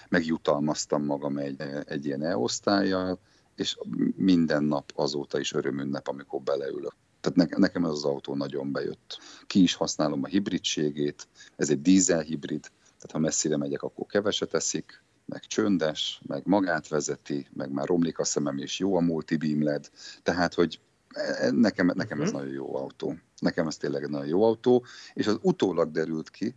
[0.10, 3.20] megjutalmaztam magam egy, egy ilyen e-osztályjal,
[3.56, 3.78] és
[4.16, 6.96] minden nap azóta is örömünnep, amikor beleülök.
[7.22, 9.20] Tehát nekem ez az autó nagyon bejött.
[9.48, 14.54] Ki is használom a hibridségét, ez egy dízel hibrid, tehát ha messzire megyek, akkor keveset
[14.54, 19.64] eszik, meg csöndes, meg magát vezeti, meg már romlik a szemem, és jó a multibeam
[19.64, 19.90] LED,
[20.24, 22.42] tehát, hogy e, e, nekem, nekem ez uh-huh.
[22.42, 23.16] nagyon jó autó.
[23.40, 26.54] Nekem ez tényleg nagyon jó autó, és az utólag derült ki,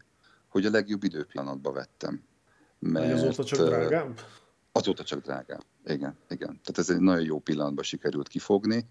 [0.48, 2.22] hogy a legjobb időpillanatban vettem
[2.78, 4.20] Mert, azóta csak drágább?
[4.72, 6.60] Azóta csak drágább, igen, igen.
[6.62, 8.86] Tehát ez egy nagyon jó pillanatban sikerült kifogni,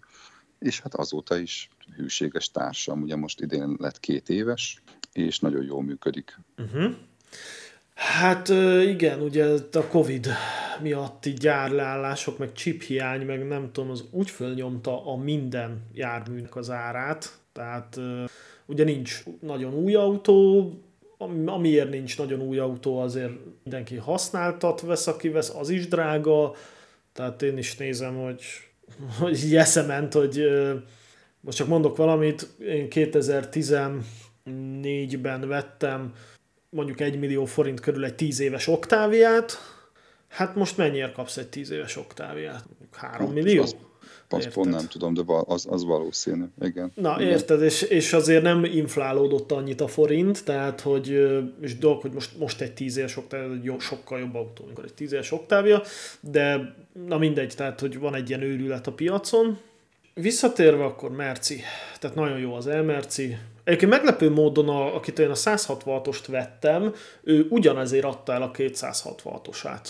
[0.64, 5.82] és hát azóta is hűséges társam, ugye most idén lett két éves, és nagyon jól
[5.82, 6.38] működik.
[6.58, 6.94] Uh-huh.
[7.94, 8.48] Hát
[8.86, 10.26] igen, ugye a Covid
[10.82, 17.38] miatti gyárleállások, meg chiphiány, meg nem tudom, az úgy fölnyomta a minden járműnek az árát,
[17.52, 18.00] tehát
[18.66, 20.70] ugye nincs nagyon új autó,
[21.46, 26.54] amiért nincs nagyon új autó, azért mindenki használtat vesz, aki vesz, az is drága,
[27.12, 28.42] tehát én is nézem, hogy,
[29.18, 30.44] hogy eszement, hogy
[31.40, 36.12] most csak mondok valamit, én 2014-ben vettem
[36.70, 39.58] mondjuk 1 millió forint körül egy 10 éves oktáviát,
[40.28, 42.64] hát most mennyiért kapsz egy 10 éves oktáviát?
[42.92, 43.64] 3 hát, millió?
[44.28, 46.92] Az, azt pont nem tudom, de az, az valószínű, igen.
[46.94, 47.32] Na, igen.
[47.32, 51.08] érted, és, és azért nem inflálódott annyit a forint, tehát, hogy,
[51.60, 54.78] és dolog, hogy most, most egy 10 éves oktávia, egy jó, sokkal jobb autó, mint
[54.78, 55.82] egy 10 éves oktávia,
[56.20, 56.74] de
[57.06, 59.58] na mindegy, tehát, hogy van egy ilyen őrület a piacon.
[60.14, 61.60] Visszatérve akkor Merci,
[62.00, 67.46] tehát nagyon jó az Elmerci, Egyébként meglepő módon, a, akit én a 166-ost vettem, ő
[67.50, 69.88] ugyanezért adta el a 266-osát.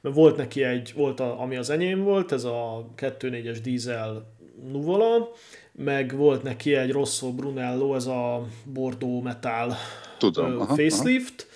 [0.00, 4.36] Mert volt neki egy, volt a, ami az enyém volt, ez a 2.4-es dízel
[4.72, 5.30] Nuvola,
[5.72, 9.76] meg volt neki egy Rosso Brunello, ez a Bordeaux Metal
[10.18, 11.46] Tudom, aha, facelift,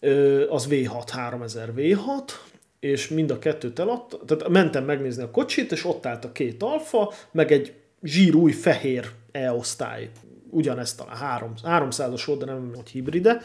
[0.00, 0.54] aha.
[0.54, 2.32] az V6, 3000 V6,
[2.80, 6.62] és mind a kettőt eladta, tehát mentem megnézni a kocsit, és ott állt a két
[6.62, 7.72] alfa, meg egy
[8.02, 10.10] zsírúj fehér E-osztály
[10.50, 13.40] ugyanezt talán 300-as volt, de nem hogy hibride,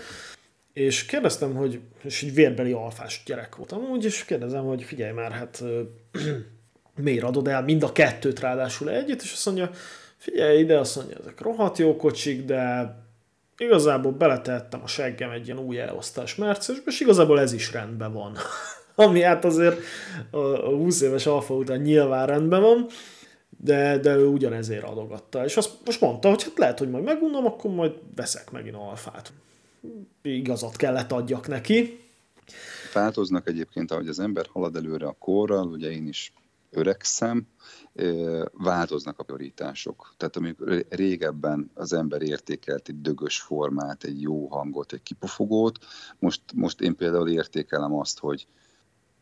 [0.73, 5.31] és kérdeztem, hogy, és egy vérbeli alfás gyerek voltam úgy, és kérdezem, hogy figyelj már,
[5.31, 5.63] hát
[6.95, 9.69] miért adod el mind a kettőt ráadásul együtt, és azt mondja,
[10.17, 12.95] figyelj ide, azt mondja, ezek rohadt jó kocsik, de
[13.57, 18.35] igazából beletettem a seggem egy ilyen új elosztás mercesbe, és igazából ez is rendben van.
[18.95, 19.79] Ami hát azért
[20.31, 22.85] a 20 éves alfa után nyilván rendben van,
[23.49, 25.45] de, de ő ugyanezért adogatta.
[25.45, 29.31] És azt most mondta, hogy hát lehet, hogy majd megunom, akkor majd veszek megint alfát.
[30.21, 31.99] Igazat kellett adjak neki.
[32.93, 36.33] Változnak egyébként, ahogy az ember halad előre a korral, ugye én is
[36.69, 37.47] öregszem,
[38.51, 40.13] változnak a prioritások.
[40.17, 45.79] Tehát amikor régebben az ember értékelt egy dögös formát, egy jó hangot, egy kipufogót,
[46.19, 48.47] most, most én például értékelem azt, hogy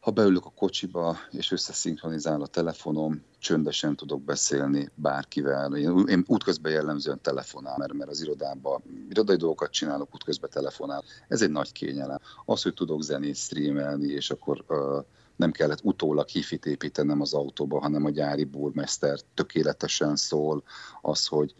[0.01, 5.75] ha beülök a kocsiba, és összeszinkronizál a telefonom, csöndesen tudok beszélni bárkivel.
[5.75, 11.03] Én, én útközben jellemzően telefonál, mert, mert az irodában irodai dolgokat csinálok, útközben telefonál.
[11.27, 12.19] Ez egy nagy kényelem.
[12.45, 17.79] Az, hogy tudok zenét streamelni, és akkor uh, nem kellett utólag hifit építenem az autóba,
[17.79, 20.63] hanem a gyári burmester tökéletesen szól,
[21.01, 21.55] az, hogy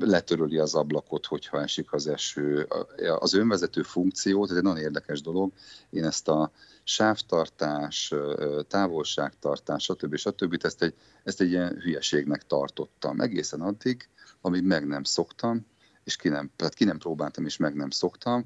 [0.00, 2.68] letöröli az ablakot, hogyha esik az eső.
[3.18, 5.52] Az önvezető funkció, ez egy nagyon érdekes dolog.
[5.90, 6.50] Én ezt a
[6.84, 8.14] sávtartás,
[8.68, 10.16] távolságtartás, stb.
[10.16, 10.56] stb.
[10.62, 13.20] Ezt egy, ezt egy ilyen hülyeségnek tartottam.
[13.20, 14.08] Egészen addig,
[14.40, 15.66] amíg meg nem szoktam,
[16.04, 18.44] és ki nem, tehát ki nem próbáltam, és meg nem szoktam,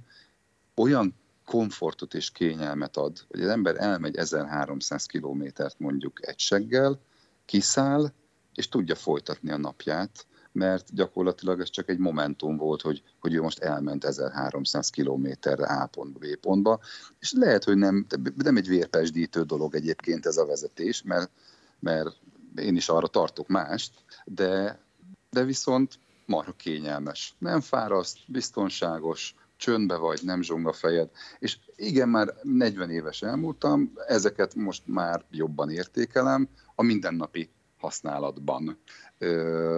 [0.75, 1.15] olyan
[1.45, 7.01] komfortot és kényelmet ad, hogy az ember elmegy 1300 kilométert mondjuk egy seggel,
[7.45, 8.13] kiszáll,
[8.55, 13.41] és tudja folytatni a napját, mert gyakorlatilag ez csak egy momentum volt, hogy, hogy ő
[13.41, 16.81] most elment 1300 kilométerre A pontba, B pontba,
[17.19, 21.31] és lehet, hogy nem, nem egy vérpesdítő dolog egyébként ez a vezetés, mert,
[21.79, 22.17] mert
[22.57, 23.93] én is arra tartok mást,
[24.25, 24.81] de,
[25.31, 27.35] de viszont marha kényelmes.
[27.39, 31.11] Nem fáraszt, biztonságos, csöndbe vagy, nem zsong a fejed.
[31.39, 38.79] És igen, már 40 éves elmúltam, ezeket most már jobban értékelem a mindennapi használatban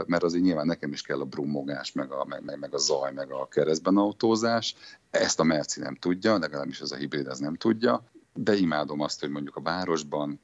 [0.07, 3.12] mert azért nyilván nekem is kell a brummogás, meg a, meg, meg, meg a zaj,
[3.12, 4.74] meg a keresztben autózás.
[5.11, 9.20] Ezt a Merci nem tudja, legalábbis az a hibrid az nem tudja, de imádom azt,
[9.20, 10.40] hogy mondjuk a városban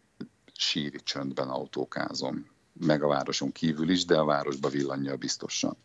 [0.52, 5.76] síri csöndben autókázom, meg a városon kívül is, de a városba villanja biztosan.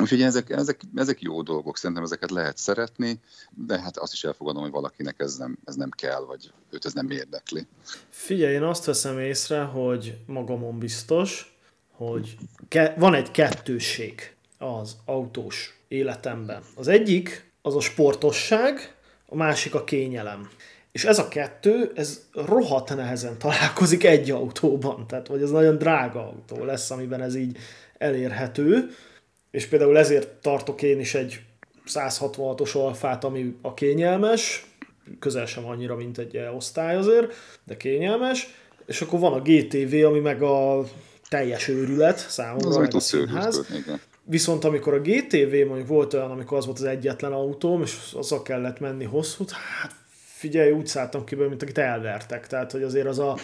[0.00, 3.20] Úgyhogy ezek, ezek, ezek jó dolgok, szerintem ezeket lehet szeretni,
[3.50, 6.92] de hát azt is elfogadom, hogy valakinek ez nem, ez nem kell, vagy őt ez
[6.92, 7.66] nem érdekli.
[8.08, 11.57] Figyelj, én azt veszem észre, hogy magamon biztos,
[11.98, 12.36] hogy
[12.96, 16.62] van egy kettősség az autós életemben.
[16.74, 18.94] Az egyik az a sportosság,
[19.26, 20.50] a másik a kényelem.
[20.92, 25.06] És ez a kettő, ez rohadt nehezen találkozik egy autóban.
[25.06, 27.56] Tehát, vagy ez nagyon drága autó lesz, amiben ez így
[27.98, 28.90] elérhető.
[29.50, 31.40] És például ezért tartok én is egy
[31.86, 34.66] 166-os alfát, ami a kényelmes,
[35.18, 37.34] közel sem annyira, mint egy osztály azért,
[37.64, 38.54] de kényelmes.
[38.86, 40.84] És akkor van a GTV, ami meg a
[41.28, 43.66] teljes őrület számomra, meg a színház.
[43.70, 44.00] Igen.
[44.22, 48.42] Viszont amikor a GTV mondjuk volt olyan, amikor az volt az egyetlen autóm, és azzal
[48.42, 49.94] kellett menni hosszút, hát
[50.38, 52.46] figyelj, úgy szálltam ki, mint akit elvertek.
[52.46, 53.36] Tehát, hogy azért az a,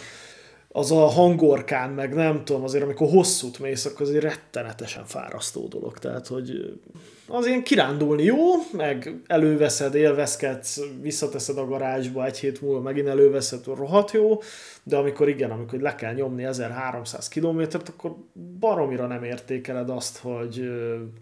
[0.75, 5.97] az a hangorkán, meg nem tudom, azért amikor hosszút mész, akkor azért rettenetesen fárasztó dolog.
[5.97, 6.79] Tehát, hogy
[7.27, 8.37] az ilyen kirándulni jó,
[8.71, 14.41] meg előveszed, élvezkedsz, visszateszed a garázsba, egy hét múlva megint előveszed, rohadt jó,
[14.83, 18.15] de amikor igen, amikor le kell nyomni 1300 kilométert, akkor
[18.59, 20.71] baromira nem értékeled azt, hogy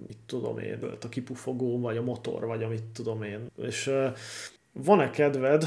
[0.07, 3.47] mit tudom én, a kipufogó, vagy a motor, vagy amit tudom én.
[3.57, 3.91] És
[4.71, 5.65] van-e kedved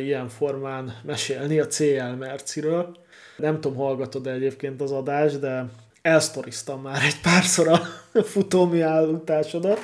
[0.00, 2.96] ilyen formán mesélni a CL Merciről?
[3.36, 5.66] Nem tudom, hallgatod egyébként az adást, de
[6.02, 7.78] elsztoriztam már egy párszor a
[8.32, 9.78] futómi állításodat,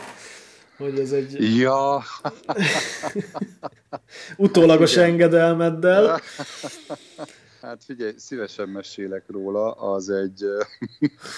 [0.77, 1.57] hogy ez egy...
[1.59, 2.03] Ja.
[4.37, 5.05] utólagos Igen.
[5.05, 6.21] engedelmeddel.
[7.63, 10.45] Hát figyelj, szívesen mesélek róla, az egy,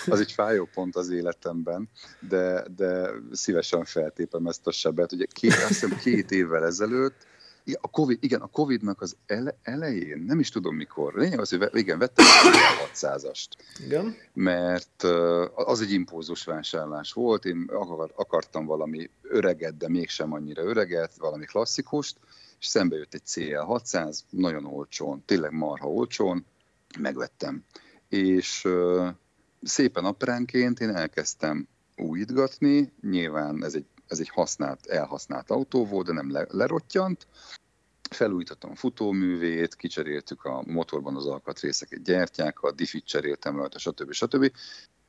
[0.07, 1.89] az egy fájó pont az életemben,
[2.29, 5.13] de, de szívesen feltépem ezt a sebet.
[5.13, 7.27] Ugye két, azt hiszem két évvel ezelőtt
[7.81, 11.69] a COVID, igen, a Covid-nak az ele, elején, nem is tudom mikor, lényeg az, hogy
[11.73, 13.47] igen, vettem a 600-ast.
[13.85, 14.17] Igen.
[14.33, 15.03] Mert
[15.55, 21.45] az egy impulzus vásárlás volt, én akar, akartam valami öreget, de mégsem annyira öreget, valami
[21.45, 22.17] klasszikust,
[22.61, 26.47] és szembe jött egy CL600, nagyon olcsón, tényleg marha olcsón,
[26.99, 27.65] megvettem.
[28.09, 28.69] És
[29.63, 36.13] szépen apránként én elkezdtem újítgatni, nyilván ez egy ez egy használt, elhasznált autó volt, de
[36.13, 37.27] nem le, lerottyant.
[38.11, 44.13] Felújítottam a futóművét, kicseréltük a motorban az alkatrészeket, gyertyákat, diffit cseréltem rajta, stb.
[44.13, 44.53] stb.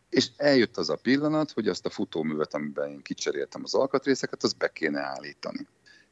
[0.09, 4.57] És eljött az a pillanat, hogy azt a futóművet, amiben én kicseréltem az alkatrészeket, azt
[4.57, 5.67] be kéne állítani.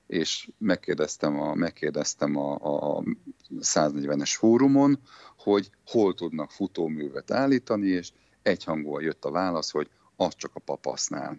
[0.07, 3.03] És megkérdeztem a, megkérdeztem a, a
[3.59, 4.99] 140-es fórumon,
[5.37, 11.37] hogy hol tudnak futóművet állítani, és egyhangúan jött a válasz, hogy az csak a papasznál.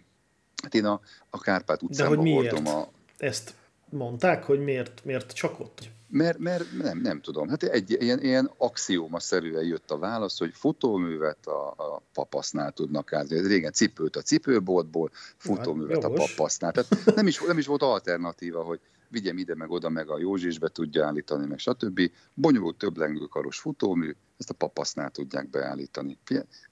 [0.64, 1.00] Hát én a,
[1.30, 2.88] a Kárpát utcában De hogy hordom a...
[3.16, 3.54] Ezt
[3.88, 5.78] mondták, hogy miért, miért csak ott?
[6.08, 7.48] Mert, mert nem, nem tudom.
[7.48, 13.46] Hát egy ilyen, ilyen axióma-szerűen jött a válasz, hogy futóművet a, a papasznál tudnak állítani.
[13.46, 16.72] Régen cipőt a cipőboltból, futóművet hát, a papasznál.
[16.72, 20.68] Tehát nem is, nem is volt alternatíva, hogy vigyem ide, meg oda, meg a Józsisbe
[20.68, 22.00] tudja állítani, meg stb.
[22.34, 26.18] Bonyolult több lengőkaros futómű, ezt a papasznál tudják beállítani.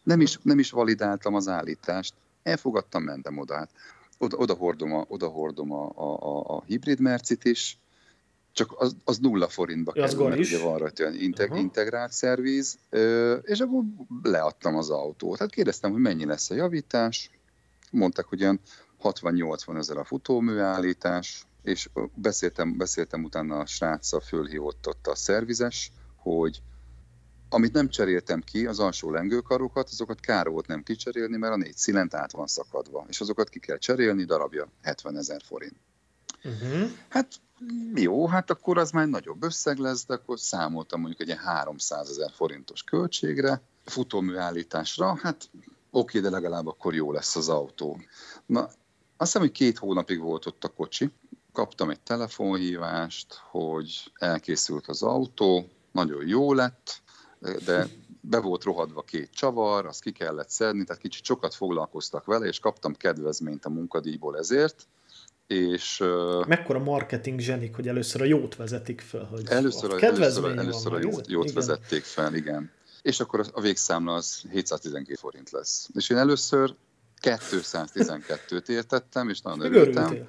[0.03, 3.55] Nem is, nem is validáltam az állítást, elfogadtam, mentem oda.
[3.55, 3.71] Hát
[4.19, 7.79] oda, oda hordom, a, oda hordom a, a, a hibrid mercit is,
[8.53, 10.53] csak az, az nulla forintba ja, kerül, mert is.
[10.53, 11.63] ugye van rajta olyan integ, uh-huh.
[11.63, 12.79] integrált szerviz,
[13.43, 13.83] és akkor
[14.23, 15.39] leadtam az autót.
[15.39, 17.31] Hát kérdeztem, hogy mennyi lesz a javítás,
[17.91, 18.61] mondták, hogy olyan
[19.03, 26.63] 60-80 ezer a futóműállítás, és beszéltem, beszéltem utána a sráccal, fölhívott ott a szervizes, hogy
[27.53, 31.77] amit nem cseréltem ki, az alsó lengőkarokat, azokat kár volt nem kicserélni, mert a négy
[31.77, 35.77] szilent át van szakadva, és azokat ki kell cserélni, darabja 70 ezer forint.
[36.45, 36.91] Uh-huh.
[37.09, 37.29] Hát
[37.95, 42.31] jó, hát akkor az már nagyobb összeg lesz, de akkor számoltam mondjuk egy 300 ezer
[42.35, 45.51] forintos költségre, futóműállításra, hát
[45.91, 48.01] oké, de legalább akkor jó lesz az autó.
[48.47, 48.75] Na, azt
[49.17, 51.11] hiszem, hogy két hónapig volt ott a kocsi,
[51.53, 57.02] kaptam egy telefonhívást, hogy elkészült az autó, nagyon jó lett,
[57.65, 57.87] de
[58.21, 62.59] be volt rohadva két csavar, azt ki kellett szedni, tehát kicsit sokat foglalkoztak vele, és
[62.59, 64.87] kaptam kedvezményt a munkadíjból ezért,
[65.47, 66.05] és...
[66.47, 70.99] Mekkora marketing zsenik, hogy először a jót vezetik fel, hogy először, a, először, először a
[70.99, 71.55] jót, jót igen.
[71.55, 72.71] vezették fel, igen.
[73.03, 75.89] És akkor a végszámla az 712 forint lesz.
[75.95, 76.75] És én először
[77.23, 80.29] 212-t értettem, és nagyon örültem.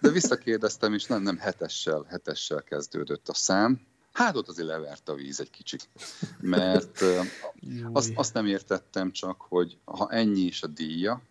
[0.00, 3.80] De visszakérdeztem, és nem, nem hetessel, hetessel kezdődött a szám,
[4.18, 5.88] Hát ott azért levert a víz egy kicsit,
[6.40, 7.04] mert
[7.92, 11.22] azt, azt nem értettem csak, hogy ha ennyi is a díja,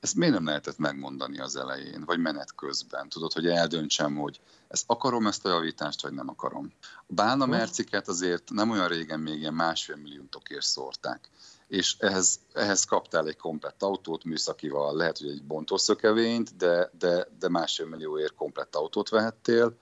[0.00, 3.08] ezt miért nem lehetett megmondani az elején, vagy menet közben?
[3.08, 6.72] Tudod, hogy eldöntsem, hogy ezt akarom ezt a javítást, vagy nem akarom.
[7.06, 11.30] A bálna merciket azért nem olyan régen még ilyen másfél millióntokért szórták.
[11.68, 17.48] És ehhez, ehhez kaptál egy komplett autót műszakival, lehet, hogy egy bontószökevényt, de, de, de
[17.48, 19.76] másfél millióért komplett autót vehettél,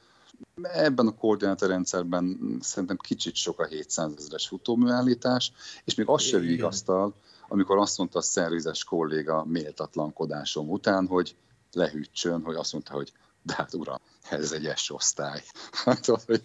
[0.62, 5.53] Ebben a koordinátorrendszerben szerintem kicsit sok a 700 ezeres futóműállítás,
[5.84, 7.14] és még az sem vigasztal,
[7.49, 11.36] amikor azt mondta a szervizes kolléga méltatlankodásom után, hogy
[11.72, 13.12] lehűtsön, hogy azt mondta, hogy
[13.43, 13.99] de hát uram,
[14.30, 15.43] ez egy S-osztály.
[15.84, 16.43] Hát, hogy,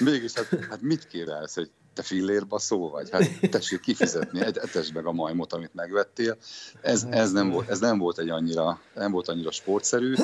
[0.00, 3.10] mégis, hát, hát mit kérelsz, hogy te fillérbaszó vagy?
[3.10, 6.36] Hát tessék kifizetni, etesd meg a majmot, amit megvettél.
[6.80, 10.14] Ez, ez, nem, volt, ez nem volt egy annyira, nem volt annyira sportszerű.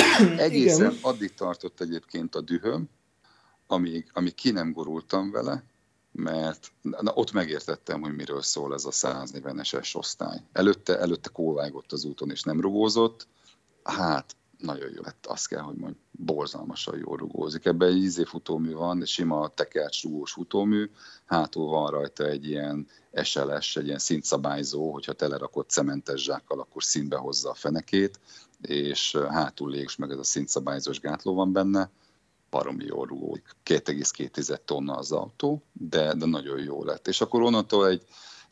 [0.36, 0.98] Egészen Igen.
[1.02, 2.88] addig tartott egyébként a dühöm,
[3.66, 5.64] amíg, amíg ki nem gurultam vele,
[6.12, 10.42] mert na, ott megértettem, hogy miről szól ez a 140-es osztály.
[10.52, 13.26] Előtte, előtte kóvágott az úton, és nem rugózott.
[13.82, 17.64] Hát, nagyon jó lett, azt kell, hogy mondj, borzalmasan jól rugózik.
[17.64, 20.90] Ebben egy izé futómű van, egy sima tekercs rugós futómű,
[21.24, 22.86] hátul van rajta egy ilyen
[23.22, 28.20] SLS, egy ilyen szintszabályzó, hogyha telerakott cementes zsákkal, akkor színbe hozza a fenekét,
[28.60, 31.90] és hátul légs meg ez a szintszabályzós gátló van benne,
[32.50, 33.44] baromi jól rugódik.
[33.64, 37.08] 2,2 tonna az autó, de, de nagyon jó lett.
[37.08, 38.02] És akkor onnantól egy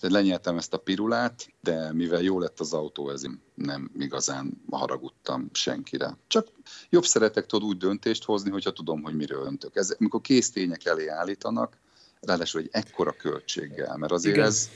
[0.01, 5.48] tehát lenyeltem ezt a pirulát, de mivel jó lett az autó, ezért nem igazán haragudtam
[5.53, 6.16] senkire.
[6.26, 6.48] Csak
[6.90, 9.76] jobb szeretek tudod úgy döntést hozni, hogyha tudom, hogy miről öntök.
[9.76, 11.76] Ez, amikor kész tények elé állítanak,
[12.20, 14.46] ráadásul egy ekkora költséggel, mert azért Igen.
[14.46, 14.70] ez,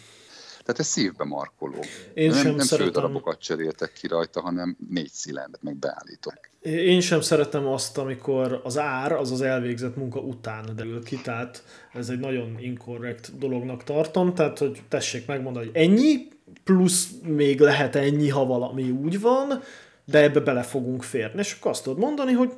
[0.64, 1.84] tehát ez szívbe markoló.
[2.14, 2.92] Én nem, sem nem szeretem...
[2.92, 6.38] darabokat cseréltek ki rajta, hanem négy szilendert meg beállítok.
[6.60, 11.64] Én sem szeretem azt, amikor az ár az az elvégzett munka után derül ki, tehát
[11.92, 16.28] ez egy nagyon inkorrekt dolognak tartom, tehát hogy tessék megmondani, hogy ennyi,
[16.64, 19.62] plusz még lehet ennyi, ha valami úgy van,
[20.04, 21.38] de ebbe bele fogunk férni.
[21.40, 22.52] És akkor azt tudod mondani, hogy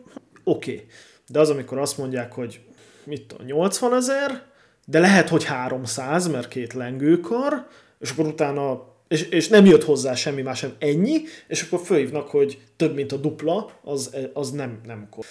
[0.44, 0.72] oké.
[0.72, 0.86] Okay.
[1.28, 2.60] De az, amikor azt mondják, hogy
[3.04, 4.42] mit tudom, 80 ezer,
[4.84, 7.66] de lehet, hogy 300, mert két lengőkar,
[7.98, 12.28] és akkor utána és, és nem jött hozzá semmi más, sem ennyi, és akkor fölhívnak,
[12.28, 15.24] hogy több, mint a dupla, az, az nem, nem kor.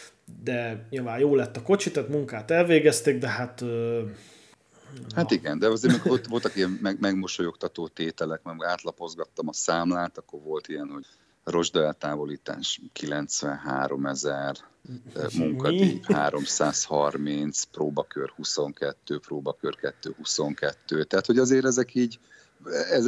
[0.44, 3.64] De nyilván jó lett a kocsi, tehát munkát elvégezték, de hát...
[5.16, 10.40] Hát igen, de azért volt, voltak ilyen meg, megmosolyogtató tételek, mert átlapozgattam a számlát, akkor
[10.42, 11.06] volt ilyen, hogy
[11.44, 14.56] rozsda eltávolítás 93 ezer,
[15.38, 21.04] munkadíj 330, próbakör 22, próbakör 2 22.
[21.04, 22.20] Tehát, hogy azért ezek így,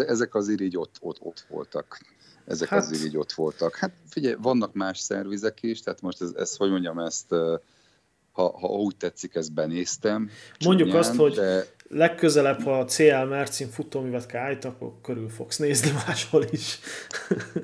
[0.08, 2.00] ezek azért így ott, ott, ott voltak.
[2.46, 2.84] Ezek hát...
[2.84, 3.76] azért így ott voltak.
[3.76, 7.34] Hát figyelj, vannak más szervizek is, tehát most ez, ez hogy mondjam, ezt
[8.38, 10.30] ha, ha úgy tetszik, ezt benéztem.
[10.66, 11.66] Mondjuk csúnyán, azt, hogy de...
[11.88, 16.80] legközelebb, ha a CL Mercin futóművet kell állít, akkor körül fogsz nézni máshol is.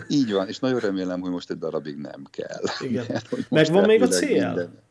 [0.08, 2.64] Így van, és nagyon remélem, hogy most egy darabig nem kell.
[2.80, 3.06] Igen.
[3.08, 4.26] Mert, Megvan még a CL?
[4.26, 4.82] Minden...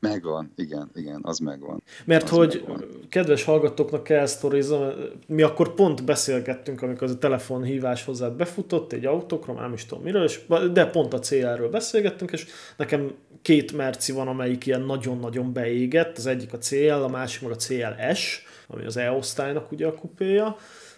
[0.00, 1.82] Megvan, igen, igen, az megvan.
[2.04, 2.84] Mert az hogy megvan.
[3.08, 4.92] kedves hallgatóknak kell sztorizom,
[5.26, 9.86] mi akkor pont beszélgettünk, amikor az a telefonhívás hozzád befutott egy autókra, már nem is
[9.86, 10.40] tudom miről, és,
[10.72, 12.46] de pont a CL-ről beszélgettünk, és
[12.76, 17.50] nekem két merci van, amelyik ilyen nagyon-nagyon beégett, az egyik a CL, a másik meg
[17.50, 20.56] a CLS, ami az E-osztálynak ugye a kupéja,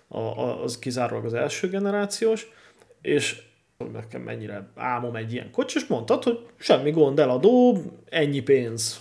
[0.09, 2.49] a, a, az kizárólag az első generációs,
[3.03, 3.43] és
[3.81, 7.79] hogy nekem mennyire álmom egy ilyen kocsi, és mondtad, hogy semmi gond, eladó,
[8.09, 9.01] ennyi pénz.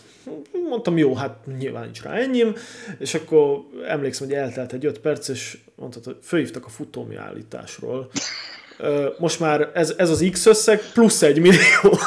[0.70, 2.56] Mondtam, jó, hát nyilván nincs rá ennyim,
[3.00, 8.10] és akkor emlékszem, hogy eltelt egy öt perc, és mondtad, hogy fölhívtak a futómi állításról.
[9.18, 11.60] Most már ez, ez az X összeg plusz egy millió.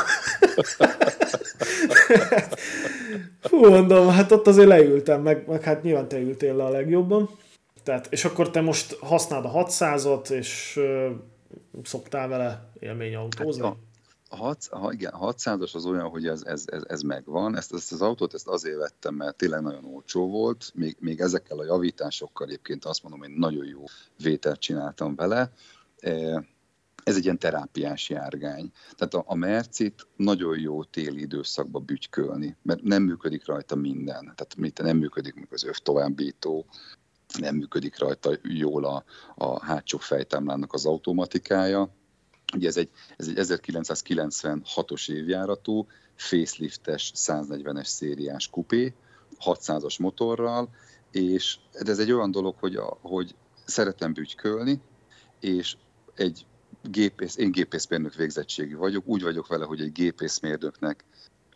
[3.41, 7.31] Fú, mondom, hát ott azért leültem, meg, meg hát nyilván te ültél le a legjobban.
[7.85, 10.81] Tehát, és akkor te most használod a 600-ot, és
[11.83, 13.63] Szoktál vele élményautózni?
[13.63, 13.77] Hát
[14.29, 17.57] a, hat, a, igen, a 600-as az olyan, hogy ez, ez, ez, ez megvan.
[17.57, 20.71] Ezt, ezt az autót ezt azért vettem, mert tényleg nagyon olcsó volt.
[20.75, 23.85] Még, még ezekkel a javításokkal egyébként azt mondom, hogy nagyon jó
[24.23, 25.53] vételt csináltam vele.
[26.01, 26.45] E,
[27.05, 28.71] ez egy ilyen terápiás járgány.
[28.97, 34.21] Tehát a, a Mercit nagyon jó téli időszakba bütykölni, mert nem működik rajta minden.
[34.21, 36.67] Tehát mit, nem működik meg az öv továbbító,
[37.39, 39.05] nem működik rajta jól a,
[39.35, 41.89] a hátsó fejtámlának az automatikája.
[42.55, 48.95] Ugye ez egy, ez egy 1996-os évjáratú, faceliftes 140-es szériás kupé,
[49.45, 50.69] 600-as motorral,
[51.11, 54.81] és ez egy olyan dolog, hogy, a, hogy szeretem bütykölni,
[55.41, 55.77] és
[56.15, 56.47] egy
[56.83, 61.05] gépész, én gépészmérnök végzettségi vagyok, úgy vagyok vele, hogy egy gépészmérnöknek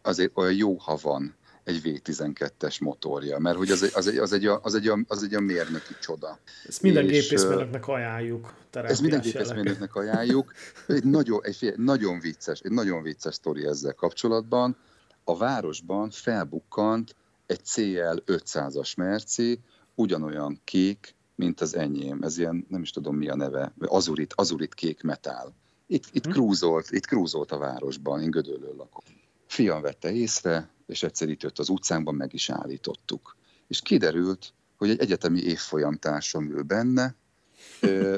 [0.02, 1.34] azért olyan jó, ha van
[1.66, 4.98] egy V12-es motorja, mert hogy az egy, az egy, az egy, a, az egy, a,
[5.08, 6.38] az egy a mérnöki csoda.
[6.66, 8.54] Ezt minden gépészmérnöknek ajánljuk.
[8.72, 10.52] Ezt minden gépészmérnöknek ajánljuk.
[10.86, 14.76] Egy nagyon, egy, nagyon vicces, egy nagyon vicces sztori ezzel kapcsolatban.
[15.24, 17.14] A városban felbukkant
[17.46, 19.60] egy CL 500-as Merci,
[19.94, 22.22] ugyanolyan kék, mint az enyém.
[22.22, 25.54] Ez ilyen, nem is tudom mi a neve, azurit, azurit kék metál.
[25.86, 26.30] Itt, itt, hm.
[26.30, 29.15] krúzolt, itt krúzolt a városban, én Gödöllő lakom.
[29.56, 33.36] Fiam vette észre, és egyszer itt jött az utcánkban, meg is állítottuk.
[33.68, 37.14] És kiderült, hogy egy egyetemi évfolyam társam ül benne,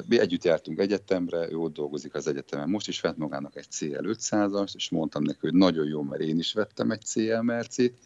[0.08, 2.68] mi együtt jártunk egyetemre, ő ott dolgozik az egyetemen.
[2.68, 6.38] Most is vett magának egy CL 500-ast, és mondtam neki, hogy nagyon jó, mert én
[6.38, 7.98] is vettem egy CL Mercit,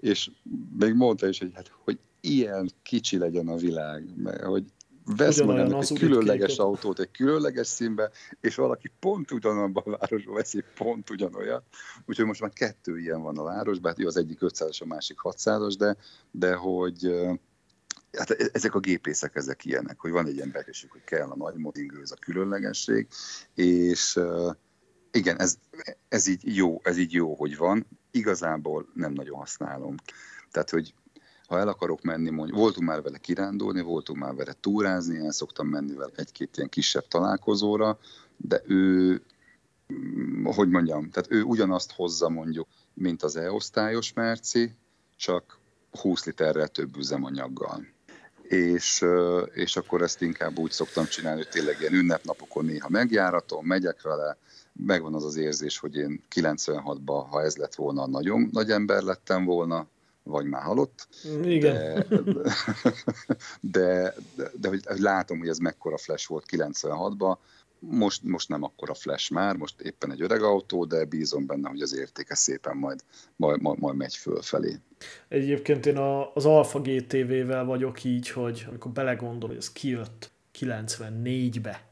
[0.00, 0.30] és
[0.78, 4.64] még mondta is, hogy, hát, hogy ilyen kicsi legyen a világ, mert hogy
[5.16, 6.64] vesz magának egy különleges kéket.
[6.64, 11.62] autót, egy különleges színbe, és valaki pont ugyanabban a városban veszi pont ugyanolyan.
[12.06, 15.18] Úgyhogy most már kettő ilyen van a városban, hát jó, az egyik 500-as, a másik
[15.22, 15.96] 600-as, de,
[16.30, 17.14] de hogy
[18.12, 21.36] hát e-, ezek a gépészek, ezek ilyenek, hogy van egy ilyen bekesük, hogy kell a
[21.36, 23.06] nagy modingőz, a különlegesség,
[23.54, 24.20] és
[25.10, 25.58] Igen, ez,
[26.08, 27.86] ez, így jó, ez így jó, hogy van.
[28.10, 29.94] Igazából nem nagyon használom.
[30.50, 30.94] Tehát, hogy
[31.48, 35.66] ha el akarok menni, mondjuk, voltunk már vele kirándulni, voltunk már vele túrázni, el szoktam
[35.66, 37.98] menni vele egy-két ilyen kisebb találkozóra,
[38.36, 39.22] de ő,
[39.92, 44.74] mm, hogy mondjam, tehát ő ugyanazt hozza mondjuk, mint az E-osztályos Merci,
[45.16, 45.58] csak
[46.00, 47.86] 20 literrel több üzemanyaggal.
[48.42, 49.04] És,
[49.52, 54.36] és akkor ezt inkább úgy szoktam csinálni, hogy tényleg ilyen ünnepnapokon néha megjáratom, megyek vele,
[54.72, 59.44] megvan az az érzés, hogy én 96-ban, ha ez lett volna, nagyon nagy ember lettem
[59.44, 59.86] volna,
[60.28, 61.08] vagy már halott.
[61.42, 62.04] Igen.
[62.08, 62.22] De,
[63.76, 67.36] de, de, de hogy látom, hogy ez mekkora flash volt 96-ban,
[67.78, 71.80] most, most nem akkora flash már, most éppen egy öreg autó, de bízom benne, hogy
[71.80, 73.00] az értéke szépen majd,
[73.36, 74.80] majd, majd, majd megy fölfelé.
[75.28, 81.87] Egyébként én a, az Alfa GTV-vel vagyok így, hogy amikor belegondol, hogy ez kijött 94-be,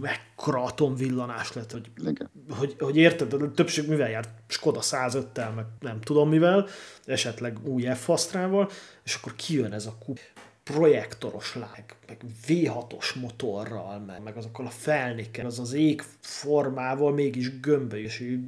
[0.00, 2.30] mekkora atomvillanás lett, hogy, Igen.
[2.50, 4.28] hogy, hogy érted, a többség mivel járt?
[4.46, 6.66] Skoda 105-tel, meg nem tudom mivel,
[7.04, 8.10] esetleg új f
[9.04, 10.18] és akkor kijön ez a kup
[10.72, 17.60] projektoros lág, meg V6-os motorral, meg, meg azokkal a felnékkel, az az ég formával mégis
[17.60, 18.38] gömböly, és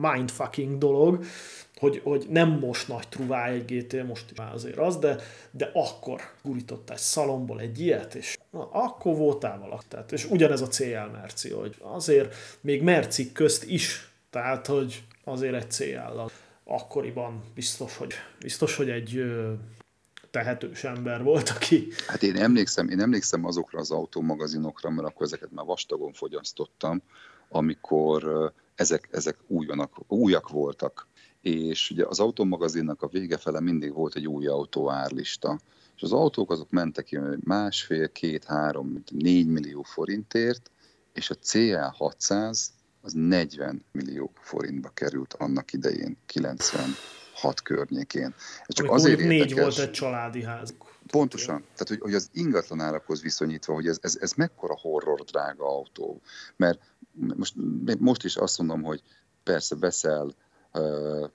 [0.00, 1.24] mindfucking dolog,
[1.80, 5.16] hogy, hogy nem most nagy truvá egy GT, most már azért az, de,
[5.50, 9.84] de akkor gurított egy szalomból egy ilyet, és na, akkor voltál valaki.
[9.88, 15.54] Tehát, és ugyanez a CL Merci, hogy azért még Merci közt is, tehát, hogy azért
[15.54, 16.30] egy CL
[16.64, 19.24] akkoriban biztos, hogy, biztos, hogy egy
[20.30, 21.88] tehetős ember volt, aki...
[22.06, 27.02] Hát én emlékszem, én emlékszem azokra az autómagazinokra, mert akkor ezeket már vastagon fogyasztottam,
[27.48, 31.06] amikor ezek, ezek újanak, újak voltak.
[31.40, 35.58] És ugye az autómagazinnak a vége fele mindig volt egy új autó árlista.
[35.96, 40.70] És az autók azok mentek ki másfél, két, három, négy millió forintért,
[41.12, 42.66] és a CL600
[43.00, 46.90] az 40 millió forintba került annak idején, 90
[47.34, 48.34] hat környékén.
[48.66, 50.74] Ez csak Amikor azért négy érdekes, volt egy családi ház.
[51.06, 51.60] Pontosan.
[51.60, 56.20] Tehát, hogy, hogy az ingatlan árakhoz viszonyítva, hogy ez, ez, ez mekkora horror drága autó.
[56.56, 56.80] Mert
[57.36, 57.54] most,
[57.98, 59.02] most is azt mondom, hogy
[59.42, 60.34] persze veszel,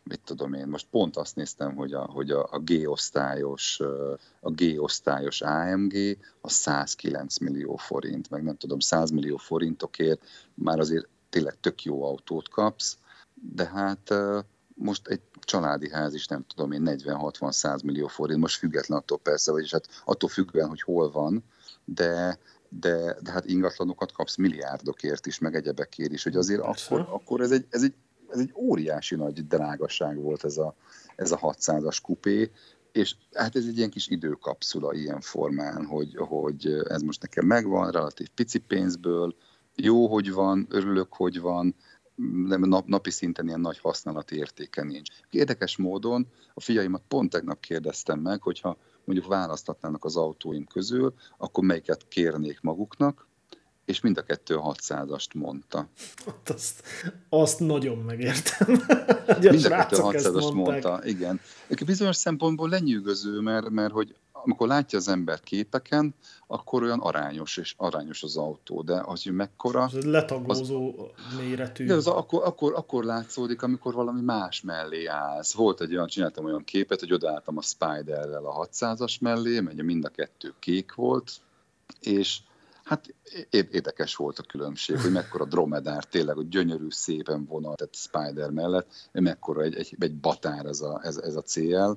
[0.04, 3.80] mit tudom én, most pont azt néztem, hogy a, hogy a, a G-osztályos,
[4.40, 10.22] a G-osztályos AMG a 109 millió forint, meg nem tudom, 100 millió forintokért
[10.54, 12.98] már azért tényleg tök jó autót kapsz,
[13.34, 14.14] de hát
[14.76, 19.52] most egy családi ház is nem tudom én 40-60-100 millió forint, most független attól persze,
[19.52, 21.44] vagyis hát attól függően, hogy hol van,
[21.86, 22.40] de,
[22.70, 27.52] de, de hát ingatlanokat kapsz milliárdokért is, meg egyebekért is, hogy azért akkor, akkor ez,
[27.52, 27.94] egy, ez, egy,
[28.32, 30.76] ez egy óriási nagy drágaság volt ez a,
[31.16, 32.52] ez a 600-as kupé,
[32.92, 37.92] és hát ez egy ilyen kis időkapszula ilyen formán, hogy, hogy ez most nekem megvan,
[37.92, 39.36] relatív pici pénzből,
[39.76, 41.76] jó, hogy van, örülök, hogy van,
[42.46, 45.10] nem nap, napi szinten ilyen nagy használati értéke nincs.
[45.30, 51.64] Érdekes módon a fiaimat pont tegnap kérdeztem meg, hogyha mondjuk választhatnának az autóim közül, akkor
[51.64, 53.28] melyiket kérnék maguknak,
[53.92, 55.88] és mind a kettő 600-ast mondta.
[56.26, 56.84] Hát azt,
[57.30, 58.68] azt nagyon megértem.
[59.42, 61.40] mind a kettő 600-ast mondta, igen.
[61.86, 66.16] Bizonyos szempontból lenyűgöző, mert, mert hogy amikor látja az ember képeken,
[66.48, 69.90] akkor olyan arányos, és arányos az autó, de az, hogy mekkora...
[69.96, 71.86] Ez letagózó az, méretű.
[71.86, 75.54] De az akkor, akkor, akkor látszódik, amikor valami más mellé állsz.
[75.54, 80.06] Volt egy olyan, csináltam olyan képet, hogy odaálltam a Spiderrel a 600-as mellé, mert mind
[80.06, 81.32] a kettő kék volt,
[82.00, 82.40] és
[82.84, 83.16] Hát
[83.50, 89.10] érdekes volt a különbség, hogy mekkora dromedár tényleg, hogy gyönyörű, szépen vonal, tehát Spider mellett,
[89.12, 91.92] mekkora egy, egy, egy batár ez a, ez, ez a CL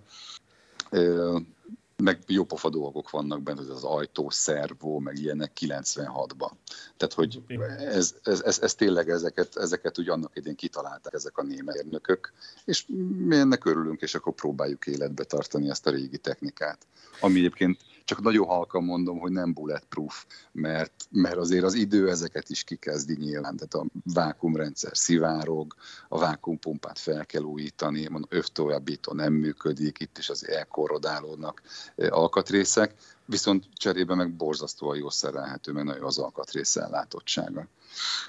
[1.97, 6.51] meg jópofa dolgok vannak benne, hogy az ajtó, szervó, meg ilyenek 96-ban.
[6.97, 7.43] Tehát, hogy
[7.79, 12.33] ez, ez, ez, ez tényleg ezeket, ezeket úgy annak idén kitalálták ezek a német érnökök,
[12.65, 12.85] és
[13.19, 16.87] mi ennek örülünk, és akkor próbáljuk életbe tartani ezt a régi technikát.
[17.21, 22.49] Ami egyébként csak nagyon halkan mondom, hogy nem bulletproof, mert, mert azért az idő ezeket
[22.49, 25.75] is kikezdi nyilván, tehát a vákumrendszer szivárog,
[26.09, 31.63] a vákumpumpát fel kell újítani, mondom, övtojábbító nem működik, itt is az elkorrodálódnak
[31.97, 32.95] eh, alkatrészek,
[33.25, 37.69] viszont cserébe meg borzasztóan jó szerelhető, mert nagyon az alkatrész ellátottsága.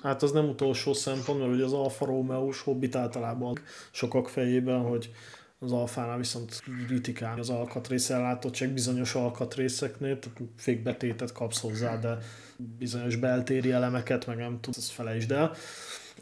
[0.02, 3.60] Hát az nem utolsó szempont, mert ugye az Alfa Romeo-s hobbit általában
[3.92, 5.12] sokak fejében, hogy
[5.60, 8.12] az alfánál viszont kritikál az alkatrész
[8.74, 12.18] bizonyos alkatrészeknél, tehát fékbetétet kapsz hozzá, de
[12.78, 15.56] bizonyos beltéri elemeket, meg nem tudsz, ezt felejtsd el.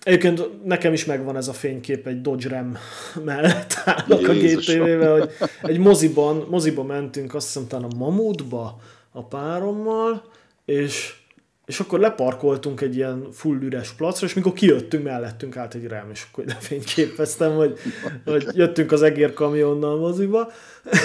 [0.04, 2.78] Egyébként nekem is megvan ez a fénykép egy Dodge Ram
[3.26, 5.32] mellett állok a GTV-vel, hogy
[5.62, 8.82] egy moziban, moziban mentünk, azt hiszem talán a Mamutba
[9.12, 10.24] a párommal,
[10.66, 11.23] és
[11.66, 16.10] és akkor leparkoltunk egy ilyen full üres placra, és mikor kijöttünk, mellettünk állt egy rám,
[16.10, 17.80] és akkor lefényképeztem, hogy,
[18.26, 20.52] hogy jöttünk az egér kamionnal moziba.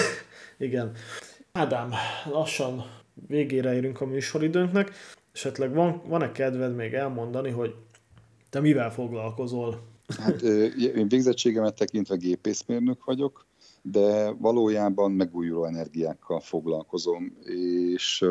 [0.57, 0.91] Igen.
[1.51, 1.91] Ádám,
[2.31, 2.85] lassan
[3.27, 4.91] végére érünk a műsoridőnknek.
[5.33, 7.75] Esetleg van, van-e kedved még elmondani, hogy
[8.49, 9.87] te mivel foglalkozol?
[10.17, 13.45] Hát én végzettségemet tekintve gépészmérnök vagyok,
[13.81, 17.37] de valójában megújuló energiákkal foglalkozom,
[17.93, 18.25] és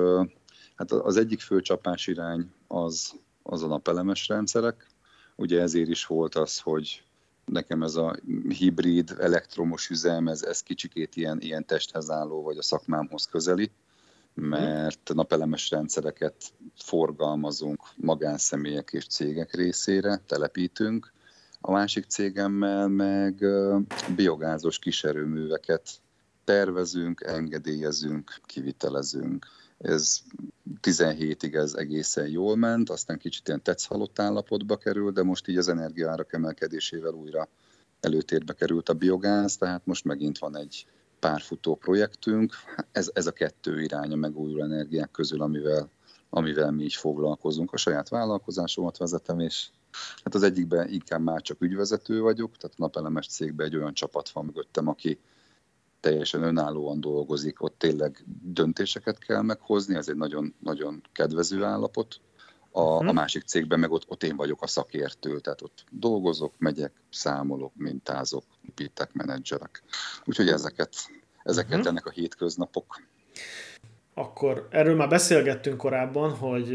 [0.78, 4.86] hát az egyik fő csapás irány az, az a napelemes rendszerek.
[5.36, 7.02] Ugye ezért is volt az, hogy
[7.44, 8.16] nekem ez a
[8.48, 13.70] hibrid elektromos üzem, ez, ez kicsikét ilyen, ilyen testhez álló, vagy a szakmámhoz közeli,
[14.34, 16.34] mert napelemes rendszereket
[16.76, 21.12] forgalmazunk magánszemélyek és cégek részére, telepítünk.
[21.60, 23.44] A másik cégemmel meg
[24.16, 25.90] biogázos kiserőműveket
[26.44, 29.46] tervezünk, engedélyezünk, kivitelezünk.
[29.78, 30.20] Ez
[30.82, 35.68] 17-ig ez egészen jól ment, aztán kicsit ilyen tetszhalott állapotba kerül, de most így az
[35.68, 37.48] energiárak emelkedésével újra
[38.00, 40.86] előtérbe került a biogáz, tehát most megint van egy
[41.18, 42.54] párfutó projektünk.
[42.92, 45.90] Ez, ez a kettő irány a megújuló energiák közül, amivel,
[46.30, 47.72] amivel mi is foglalkozunk.
[47.72, 49.68] A saját vállalkozásomat vezetem, és
[50.24, 54.28] hát az egyikben inkább már csak ügyvezető vagyok, tehát a napelemes cégben egy olyan csapat
[54.28, 55.18] van mögöttem, aki
[56.00, 62.20] teljesen önállóan dolgozik, ott tényleg döntéseket kell meghozni, ez egy nagyon, nagyon kedvező állapot.
[62.70, 63.14] A, a mhm.
[63.14, 68.44] másik cégben meg ott, ott én vagyok a szakértő, tehát ott dolgozok, megyek, számolok, mintázok,
[68.74, 69.82] pittek menedzserek.
[70.24, 70.94] Úgyhogy ezeket,
[71.42, 71.88] ezeket uh-huh.
[71.88, 73.02] ennek a hétköznapok.
[74.18, 76.74] Akkor erről már beszélgettünk korábban, hogy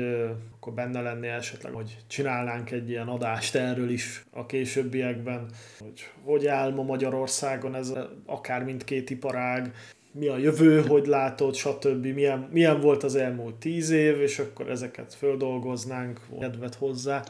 [0.55, 5.45] akkor benne lenni esetleg, hogy csinálnánk egy ilyen adást erről is a későbbiekben,
[5.79, 7.93] hogy hogy áll ma Magyarországon ez
[8.25, 9.73] akár mindkét iparág,
[10.11, 12.05] mi a jövő, hogy látod, stb.
[12.05, 17.23] Milyen, milyen volt az elmúlt tíz év, és akkor ezeket földolgoznánk, kedvet hozzá.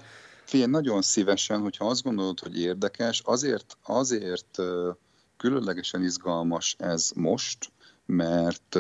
[0.46, 4.58] Figyelj, nagyon szívesen, hogyha azt gondolod, hogy érdekes, azért, azért
[5.38, 7.72] különlegesen izgalmas ez most,
[8.06, 8.78] mert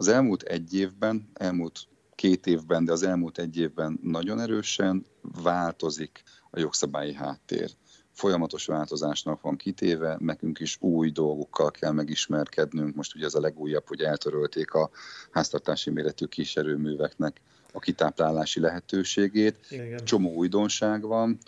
[0.00, 5.06] az elmúlt egy évben, elmúlt két évben, de az elmúlt egy évben nagyon erősen
[5.42, 7.70] változik a jogszabályi háttér
[8.12, 12.94] folyamatos változásnak van kitéve, nekünk is új dolgokkal kell megismerkednünk.
[12.94, 14.90] Most ugye ez a legújabb, hogy eltörölték a
[15.30, 17.40] háztartási méretű kiserőműveknek
[17.72, 19.66] a kitáplálási lehetőségét.
[19.70, 20.04] Igen.
[20.04, 21.38] Csomó újdonság van,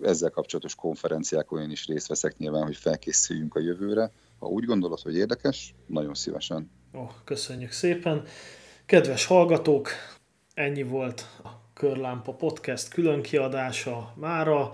[0.00, 4.12] ezzel kapcsolatos konferenciákon én is részt veszek nyilván, hogy felkészüljünk a jövőre.
[4.38, 6.70] Ha úgy gondolod, hogy érdekes, nagyon szívesen.
[6.94, 8.24] Oh, köszönjük szépen.
[8.86, 9.90] Kedves hallgatók,
[10.54, 14.70] ennyi volt a Körlámpa Podcast külön kiadása mára.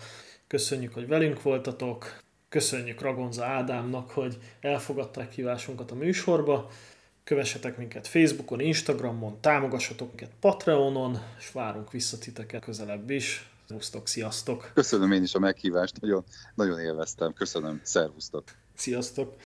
[0.46, 2.22] Köszönjük, hogy velünk voltatok.
[2.48, 6.70] Köszönjük Ragonza Ádámnak, hogy elfogadták hívásunkat a műsorba.
[7.24, 13.50] Kövessetek minket Facebookon, Instagramon, támogassatok minket Patreonon, és várunk vissza titeket közelebb is.
[13.66, 14.70] Szervusztok, sziasztok!
[14.74, 16.24] Köszönöm én is a meghívást, nagyon,
[16.54, 17.32] nagyon élveztem.
[17.32, 18.44] Köszönöm, szervusztok!
[18.74, 19.47] Sziasztok!